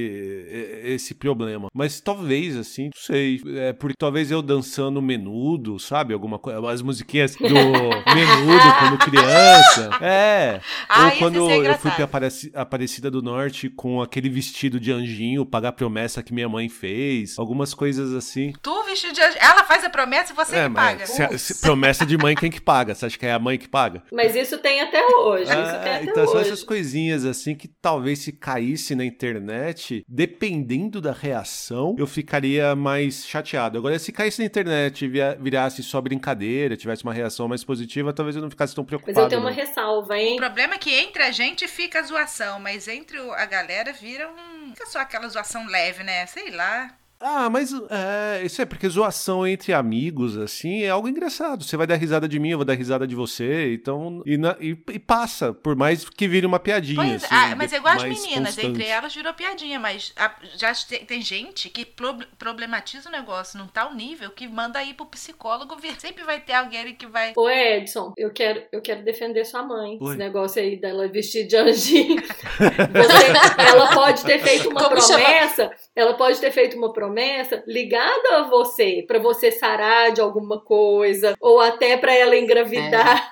[0.84, 1.68] esse problema.
[1.74, 3.40] Mas talvez, assim, não sei.
[3.56, 6.12] É, porque talvez eu dançando menudo, sabe?
[6.14, 6.60] Alguma coisa.
[6.70, 7.42] As musiquinhas do
[8.14, 9.90] menudo quando criança.
[10.00, 10.60] É.
[10.88, 14.91] Ah, Ou quando ser eu fui pra Apareci- Aparecida do Norte com aquele vestido de
[14.92, 18.52] anjinho, pagar a promessa que minha mãe fez, algumas coisas assim.
[18.62, 19.36] Tu vestido de anjo.
[19.40, 21.06] Ela faz a promessa e você é, que paga.
[21.06, 22.94] se- se- promessa de mãe quem que paga?
[22.94, 24.02] Você acha que é a mãe que paga?
[24.12, 25.44] Mas isso tem até hoje.
[25.44, 26.48] isso tem Ah, até então são hoje.
[26.50, 33.26] essas coisinhas assim que talvez se caísse na internet, dependendo da reação, eu ficaria mais
[33.26, 33.78] chateado.
[33.78, 35.08] Agora, se caísse na internet e
[35.40, 39.14] virasse só brincadeira, tivesse uma reação mais positiva, talvez eu não ficasse tão preocupado.
[39.14, 39.56] Mas eu tenho uma não.
[39.56, 40.36] ressalva, O hein?
[40.36, 44.28] problema é que entre a gente fica a zoação, mas entre o- a galera vira
[44.28, 44.61] um.
[44.72, 46.26] Fica só aquela zoação leve, né?
[46.26, 46.96] Sei lá.
[47.22, 51.62] Ah, mas é, isso é porque zoação entre amigos, assim, é algo engraçado.
[51.64, 54.22] Você vai dar risada de mim, eu vou dar risada de você, então.
[54.26, 56.96] E, na- e- e passa, por mais que vire uma piadinha.
[56.96, 58.66] Pois, assim, ah, mas é igual as meninas, constante.
[58.66, 63.56] entre elas virou piadinha, mas a- já te- tem gente que pro- problematiza o negócio
[63.58, 66.00] num tal nível que manda ir pro psicólogo ver.
[66.00, 67.32] Sempre vai ter alguém ali que vai.
[67.36, 69.96] Ô Edson, eu quero, eu quero defender sua mãe.
[70.00, 70.08] Oi.
[70.10, 72.20] Esse negócio aí dela vestir de anjinho.
[72.92, 75.20] Você- ela pode ter feito uma Como chama?
[75.20, 77.11] promessa, ela pode ter feito uma promessa
[77.66, 83.31] ligada a você, pra você sarar de alguma coisa, ou até pra ela engravidar.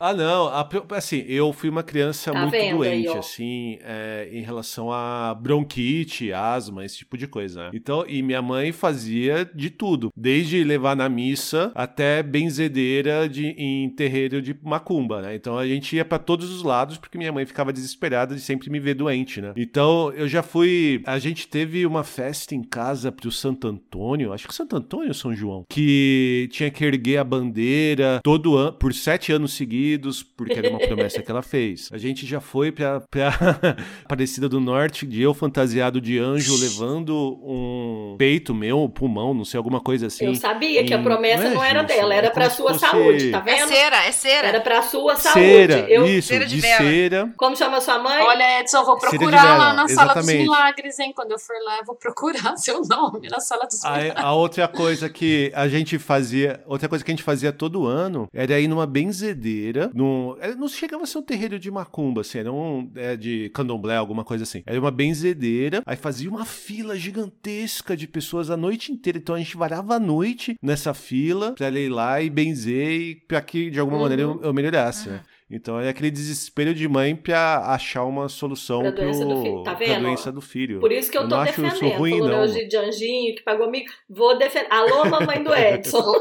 [0.00, 0.48] Ah, não.
[0.48, 3.18] a assim, eu fui uma criança Tá muito vendo aí, doente, ó.
[3.18, 7.64] assim, é, em relação a bronquite, asma, esse tipo de coisa.
[7.64, 7.70] né?
[7.74, 13.90] Então, e minha mãe fazia de tudo, desde levar na missa até benzedeira de, em
[13.90, 15.34] terreiro de macumba, né?
[15.34, 18.70] Então a gente ia pra todos os lados porque minha mãe ficava desesperada de sempre
[18.70, 19.52] me ver doente, né?
[19.56, 21.02] Então eu já fui.
[21.04, 25.14] A gente teve uma festa em casa pro Santo Antônio, acho que Santo Antônio ou
[25.14, 29.89] São João, que tinha que erguer a bandeira todo ano, por sete anos seguidos,
[30.36, 31.88] porque era uma promessa que ela fez.
[31.92, 33.30] A gente já foi pra, pra
[34.04, 39.58] Aparecida do Norte, de eu fantasiado de anjo, levando um peito meu, pulmão, não sei,
[39.58, 40.26] alguma coisa assim.
[40.26, 42.50] eu sabia que a em- promessa não é, não era Gilson, dela, é era pra
[42.50, 43.68] sua fosse- saúde, tá É vendo?
[43.68, 44.48] cera, é cera.
[44.48, 45.40] Era pra sua saúde.
[45.40, 47.32] Cera, Eu, isso, Cera de de, cera.
[47.36, 48.20] Como chama sua mãe?
[48.22, 50.42] Olha, Edson, vou procurar lá na sala dos exatamente.
[50.42, 51.12] milagres, hein?
[51.14, 54.14] Quando eu for lá, eu vou procurar seu nome na sala dos A, milagres.
[54.24, 58.28] a outra coisa que a gente fazia, outra coisa que a gente fazia todo ano
[58.34, 62.38] era ir numa benzedeira, num, era- não chegava a ser um terreiro de macumba, assim,
[62.38, 64.62] era um é, de candomblé, alguma coisa assim.
[64.66, 69.38] Era uma benzedeira, aí fazia uma fila gigantesca de pessoas a noite inteira, então a
[69.38, 73.70] gente varava a noite nessa fila pra ela ir lá e benzer e pra que
[73.70, 74.02] de alguma Uhum.
[74.02, 75.20] maneira eu, eu melhorasse, né?
[75.50, 79.62] Então é aquele desespero de mãe pra achar uma solução Pra doença do filho, pro,
[79.64, 80.78] tá pra vendo, doença do filho.
[80.80, 81.98] Por isso que eu, Eu tô não acho isso defendendo.
[81.98, 82.40] ruim, Falou não.
[82.42, 83.90] hoje de anjinho que pagou amigo.
[84.08, 84.68] Vou defender.
[84.70, 86.14] Alô, mamãe do Edson.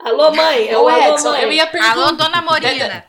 [0.00, 0.68] Alô, mãe.
[0.68, 1.42] É o Edson, mãe.
[1.42, 1.92] eu ia perguntar.
[1.92, 3.04] Alô, dona Morina.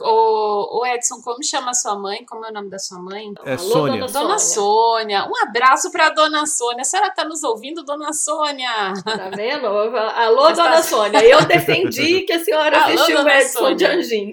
[0.00, 2.24] Ô, ô, Edson, como chama sua mãe?
[2.26, 3.32] Como é o nome da sua mãe?
[3.44, 4.00] É Alô, Sônia.
[4.00, 5.24] dona Dona Sônia.
[5.28, 6.82] Um abraço pra Dona Sônia.
[6.82, 8.68] A senhora tá nos ouvindo, Dona Sônia?
[9.04, 9.66] Tá vendo?
[9.66, 11.24] Alô, Mas tá- dona Sônia.
[11.24, 13.98] Eu defendi que a senhora Alô, vestiu o Edson de Sônia.
[13.98, 14.32] anjinho.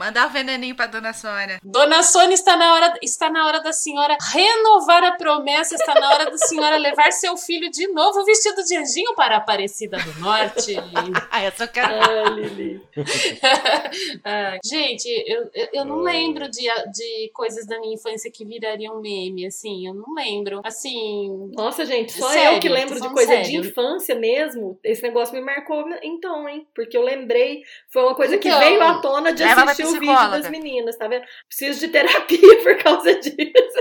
[0.00, 1.60] Mandar o veneninho pra dona Sônia.
[1.62, 6.08] Dona Sônia, está na, hora, está na hora da senhora renovar a promessa, está na
[6.08, 10.18] hora da senhora levar seu filho de novo vestido de anjinho para a Aparecida do
[10.20, 10.74] Norte.
[11.30, 11.92] Ah, eu só quero.
[11.92, 12.80] Ah, Lili.
[14.24, 19.00] Ah, gente, eu, eu, eu não lembro de, de coisas da minha infância que virariam
[19.02, 20.60] meme, assim, eu não lembro.
[20.64, 23.60] Assim, Nossa, gente, só Sério, eu que tô lembro de coisa de sério.
[23.66, 24.78] infância mesmo.
[24.82, 26.66] Esse negócio me marcou então, hein?
[26.74, 30.00] Porque eu lembrei, foi uma coisa que Então, veio à tona de leva assistir o
[30.00, 30.42] vídeo psicóloga.
[30.42, 31.24] das meninas, tá vendo?
[31.48, 33.80] Preciso de terapia por causa disso.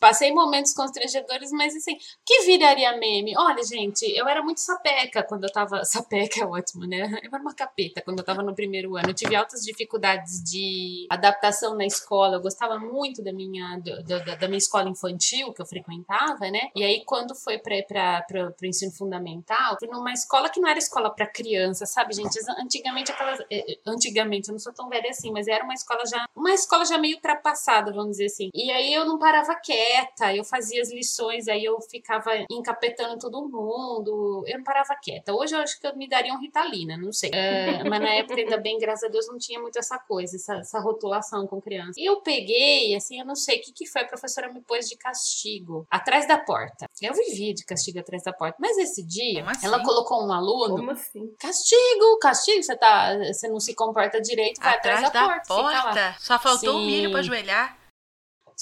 [0.00, 3.34] Passei momentos constrangedores, mas assim, que viraria meme?
[3.36, 5.84] Olha, gente, eu era muito sapeca quando eu tava.
[5.92, 7.02] Sapeca é ótimo, né?
[7.22, 9.10] Eu era uma capeta quando eu tava no primeiro ano.
[9.10, 12.36] Eu tive altas dificuldades de adaptação na escola.
[12.36, 16.70] Eu gostava muito da minha, da, da minha escola infantil que eu frequentava, né?
[16.74, 21.10] E aí, quando foi pra, pro ensino fundamental, fui numa escola que não era escola
[21.14, 22.38] pra criança, sabe, gente?
[22.58, 23.40] Antigamente, aquelas.
[23.50, 26.24] eh, eh, Antigamente, eu não sou tão velha assim, mas era uma escola já.
[26.34, 28.50] Uma escola já meio ultrapassada, vamos dizer assim.
[28.54, 33.48] E aí eu não parava quieta, eu fazia as lições, aí eu ficava encapetando todo
[33.48, 34.44] mundo.
[34.46, 35.32] Eu não parava quieta.
[35.32, 37.30] Hoje eu acho que eu me daria um Ritalina, não sei.
[37.32, 40.56] É, mas na época, ainda bem, graças a Deus, não tinha muito essa coisa, essa,
[40.56, 41.98] essa rotulação com criança.
[41.98, 44.88] E eu peguei, assim, eu não sei o que, que foi, a professora me pôs
[44.88, 46.86] de castigo atrás da porta.
[47.00, 48.56] Eu vivia de castigo atrás da porta.
[48.60, 49.66] Mas esse dia, assim?
[49.66, 50.76] ela colocou um aluno.
[50.76, 51.34] Como assim?
[51.38, 55.82] Castigo, castigo, você tá, você não se comporta direito, vai atrás, Atrás da, da porta,
[55.82, 56.16] porta.
[56.20, 56.86] Só faltou o Sim.
[56.86, 57.81] milho pra ajoelhar.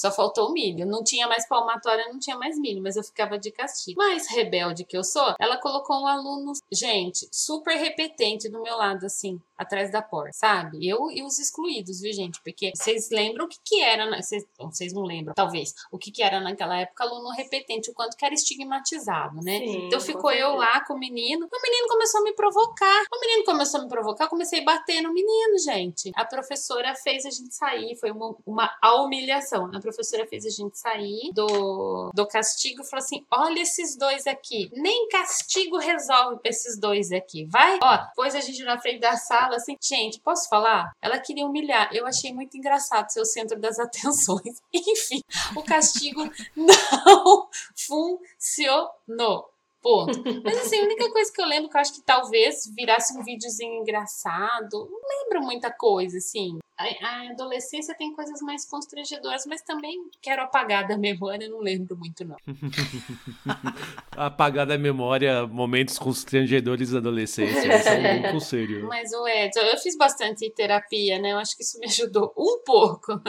[0.00, 0.86] Só faltou o milho.
[0.86, 3.98] Não tinha mais palmatória, não tinha mais milho, mas eu ficava de castigo.
[3.98, 9.04] Mas rebelde que eu sou, ela colocou um aluno, gente, super repetente do meu lado,
[9.04, 10.88] assim, atrás da porta, sabe?
[10.88, 12.40] Eu e os excluídos, viu, gente?
[12.42, 16.10] Porque vocês lembram o que que era, vocês, bom, vocês não lembram, talvez, o que
[16.10, 19.58] que era naquela época aluno repetente, o quanto que era estigmatizado, né?
[19.58, 21.46] Sim, Então ficou eu lá com o menino.
[21.46, 23.02] O menino começou a me provocar.
[23.12, 24.28] O menino começou a me provocar.
[24.28, 26.10] Comecei a bater no menino, gente.
[26.14, 27.96] A professora fez a gente sair.
[27.96, 29.70] Foi uma, uma humilhação.
[29.74, 34.26] A professora fez a gente sair do, do castigo e falou assim: olha esses dois
[34.26, 34.70] aqui.
[34.72, 37.46] Nem castigo resolve pra esses dois aqui.
[37.46, 37.78] Vai?
[37.82, 39.76] Ó, pôs a gente na frente da sala assim.
[39.80, 40.90] Gente, posso falar?
[41.00, 41.90] Ela queria humilhar.
[41.92, 44.60] Eu achei muito engraçado ser o centro das atenções.
[44.72, 45.22] Enfim,
[45.56, 46.22] o castigo
[46.56, 49.50] não funcionou.
[49.82, 50.22] Ponto.
[50.44, 53.24] Mas assim, a única coisa que eu lembro que eu acho que talvez virasse um
[53.24, 54.88] videozinho engraçado.
[54.90, 56.58] Não lembro muita coisa, assim.
[56.78, 61.96] A, a adolescência tem coisas mais constrangedoras, mas também quero apagar da memória, não lembro
[61.96, 62.36] muito, não.
[64.16, 67.74] Apagar da memória momentos constrangedores da adolescência.
[67.74, 68.86] Esse é um bom conselho.
[68.86, 71.32] Mas o Edson, eu fiz bastante terapia, né?
[71.32, 73.20] Eu acho que isso me ajudou um pouco.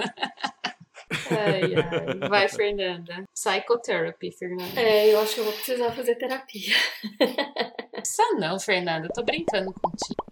[1.30, 2.20] Ai, ai.
[2.30, 3.24] Vai, Fernanda.
[3.34, 4.80] Psychotherapy, Fernanda.
[4.80, 6.76] É, eu acho que eu vou precisar fazer terapia.
[7.92, 9.08] Precisa não, Fernanda.
[9.08, 10.32] Eu tô brincando contigo.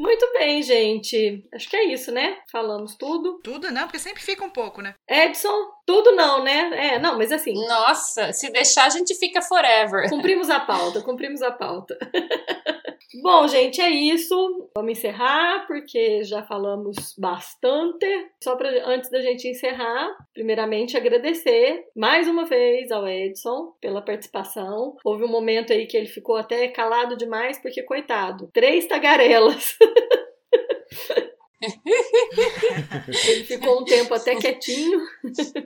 [0.00, 1.46] Muito bem, gente.
[1.54, 2.38] Acho que é isso, né?
[2.50, 3.38] Falamos tudo.
[3.44, 4.94] Tudo não, porque sempre fica um pouco, né?
[5.06, 6.94] Edson, tudo não, né?
[6.94, 10.08] É, não, mas assim, Nossa, se deixar, a gente fica forever.
[10.08, 11.98] cumprimos a pauta, cumprimos a pauta.
[13.12, 14.70] Bom, gente, é isso.
[14.74, 18.06] Vamos encerrar porque já falamos bastante.
[18.42, 24.96] Só para antes da gente encerrar, primeiramente agradecer mais uma vez ao Edson pela participação.
[25.04, 29.76] Houve um momento aí que ele ficou até calado demais porque coitado, três tagarelas.
[33.28, 35.00] Ele ficou um tempo até quietinho.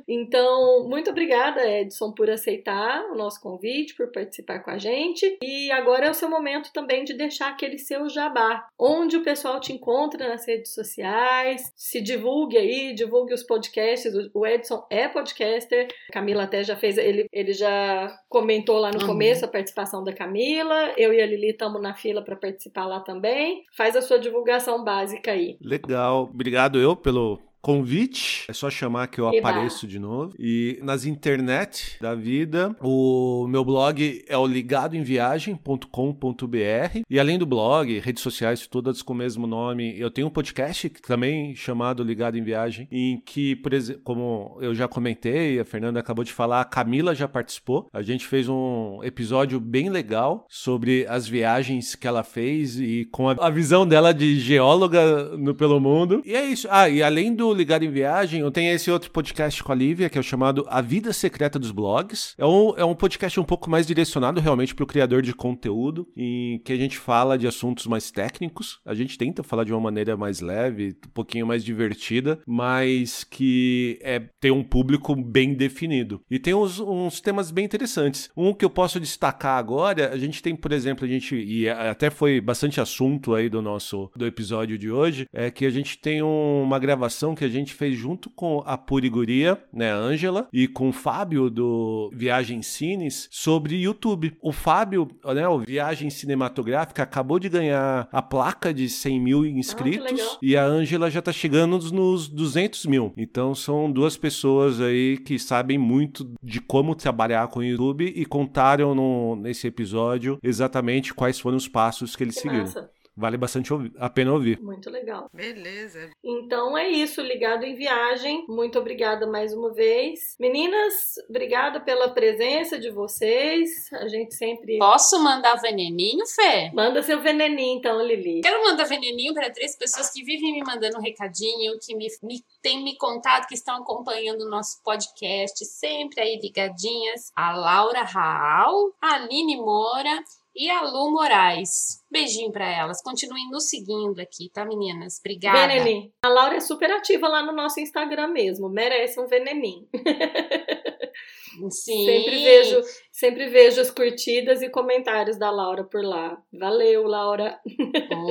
[0.09, 5.39] Então, muito obrigada, Edson, por aceitar o nosso convite, por participar com a gente.
[5.43, 9.61] E agora é o seu momento também de deixar aquele seu jabá, onde o pessoal
[9.61, 11.73] te encontra nas redes sociais.
[11.77, 14.13] Se divulgue aí, divulgue os podcasts.
[14.35, 15.89] O Edson é podcaster.
[16.11, 19.07] A Camila até já fez, ele, ele já comentou lá no Uhum.
[19.07, 20.93] começo a participação da Camila.
[20.97, 23.63] Eu e a Lili estamos na fila para participar lá também.
[23.77, 25.59] Faz a sua divulgação básica aí.
[25.61, 25.84] Legal.
[26.31, 28.45] Obrigado eu pelo convite.
[28.47, 29.39] É só chamar que eu Eba.
[29.39, 30.35] apareço de novo.
[30.39, 37.01] E nas internet da vida, o meu blog é o ligadoemviagem.com.br.
[37.09, 40.91] E além do blog, redes sociais todas com o mesmo nome, eu tenho um podcast
[41.07, 45.99] também chamado Ligado em Viagem, em que, por exemplo, como eu já comentei, a Fernanda
[45.99, 47.89] acabou de falar, a Camila já participou.
[47.95, 53.31] A gente fez um episódio bem legal sobre as viagens que ela fez e com
[53.31, 56.21] a, a visão dela de geóloga no, pelo mundo.
[56.27, 56.69] E é isso.
[56.71, 60.11] Ah, e além do Ligado em Viagem, eu tenho esse outro podcast com a Lívia,
[60.11, 62.35] que é o chamado A Vida Secreta dos Blogs.
[62.37, 66.07] É um, é um podcast um pouco mais direcionado realmente para o criador de conteúdo,
[66.17, 68.81] em que a gente fala de assuntos mais técnicos.
[68.85, 73.99] A gente tenta falar de uma maneira mais leve, um pouquinho mais divertida, mas que
[74.03, 76.21] é, tem um público bem definido.
[76.31, 78.29] E tem uns, uns temas bem interessantes.
[78.37, 82.11] Um que eu posso destacar agora, a gente tem, por exemplo, a gente, e até
[82.11, 86.23] foi bastante assunto aí do nosso do episódio de hoje, é que a gente tem
[86.23, 90.93] uma gravação que a gente fez junto com a Puriguria, né, Ângela, e com o
[90.93, 94.37] Fábio do Viagem Cines sobre YouTube.
[94.43, 99.49] O Fábio, né, o Viagem Cinematográfica, acabou de ganhar a placa de 100 mil Ah,
[99.49, 103.13] inscritos e a Ângela já tá chegando nos 200 mil.
[103.17, 108.25] Então são duas pessoas aí que sabem muito de como trabalhar com o YouTube e
[108.25, 112.65] contaram no, nesse episódio exatamente quais foram os passos que eles Que seguiram.
[112.65, 112.91] massa.
[113.17, 114.61] Vale bastante a pena ouvir.
[114.61, 115.31] Muito legal.
[115.33, 116.11] Beleza.
[116.23, 118.45] Então é isso, ligado em viagem.
[118.49, 120.37] Muito obrigada mais uma vez.
[120.39, 123.93] Meninas, obrigada pela presença de vocês.
[123.93, 126.71] A gente sempre Posso mandar veneninho, Fê?
[126.75, 128.41] manda seu veneninho então, Lili.
[128.41, 132.45] Quero mandar veneninho para três pessoas que vivem me mandando um recadinho, que me, me
[132.63, 137.31] têm me contado que estão acompanhando o nosso podcast, sempre aí ligadinhas.
[137.37, 140.23] A Laura Raal, a Aline Moura
[140.55, 142.03] e a Lu Moraes.
[142.11, 143.03] Beijinho para elas.
[143.03, 145.19] Continuem nos seguindo aqui, tá, meninas?
[145.19, 145.67] Obrigada.
[145.67, 146.13] Veneninho.
[146.23, 148.69] A Laura é super ativa lá no nosso Instagram mesmo.
[148.69, 149.89] Merece um veneninho.
[151.71, 152.07] Sim.
[152.07, 152.83] Sempre vejo,
[153.15, 156.37] sempre vejo as curtidas e comentários da Laura por lá.
[156.53, 157.61] Valeu, Laura.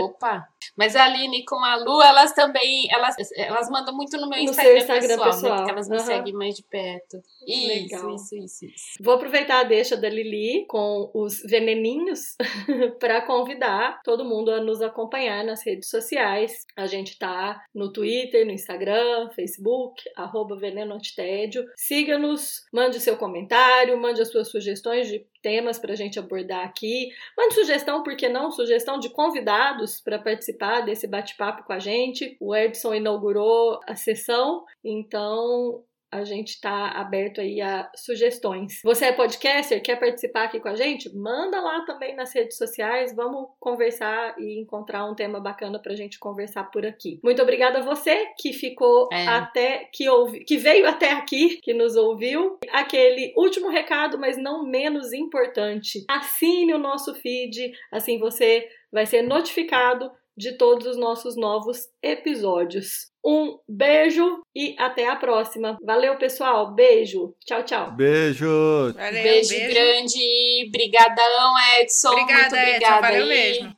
[0.02, 0.46] Opa!
[0.78, 4.50] Mas a Aline com a Lu, elas também, elas, elas mandam muito no meu No
[4.50, 5.52] Instagram, Instagram pessoal, pessoal.
[5.52, 5.58] né?
[5.58, 6.06] Porque elas me Aham.
[6.06, 7.18] seguem mais de perto.
[7.48, 8.16] Isso, Legal.
[8.16, 8.86] isso, isso, isso.
[9.02, 12.36] Vou aproveitar a deixa da Lili com os veneninhos
[13.00, 16.66] para convidar todo mundo a nos acompanhar nas redes sociais.
[16.76, 21.66] A gente tá no Twitter, no Instagram, Facebook, arroba Veneno Antitédio.
[21.76, 27.10] Siga-nos, mande seu comentário, mande as suas sugestões de temas para a gente abordar aqui.
[27.38, 28.52] Mande sugestão, por que não?
[28.52, 32.36] Sugestão de convidados para participar desse bate-papo com a gente.
[32.40, 35.84] O Edson inaugurou a sessão, então
[36.14, 38.80] a gente está aberto aí a sugestões.
[38.84, 41.14] Você é podcaster, quer participar aqui com a gente?
[41.16, 46.20] Manda lá também nas redes sociais, vamos conversar e encontrar um tema bacana pra gente
[46.20, 47.20] conversar por aqui.
[47.24, 49.28] Muito obrigada a você que ficou É.
[49.28, 52.60] até que ouvi, que veio até aqui, que nos ouviu.
[52.72, 56.06] Aquele último recado, mas não menos importante.
[56.10, 63.12] Assine o nosso feed, assim você vai ser notificado de todos os nossos novos episódios.
[63.26, 65.78] Um beijo e até a próxima.
[65.82, 66.74] Valeu, pessoal.
[66.74, 67.34] Beijo.
[67.46, 67.92] Tchau, tchau.
[67.92, 68.94] Beijo!
[68.94, 69.70] Valeu, beijo, beijo.
[69.74, 70.70] grande.
[70.72, 72.10] Brigadão, Edson.
[72.10, 72.68] Obrigada, Muito Edson.
[72.70, 73.30] obrigada Valeu aí.
[73.30, 73.76] mesmo.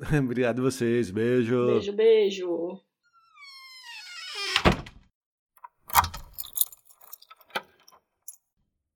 [0.24, 1.10] Obrigado a vocês.
[1.10, 1.66] Beijo.
[1.66, 2.80] Beijo, beijo.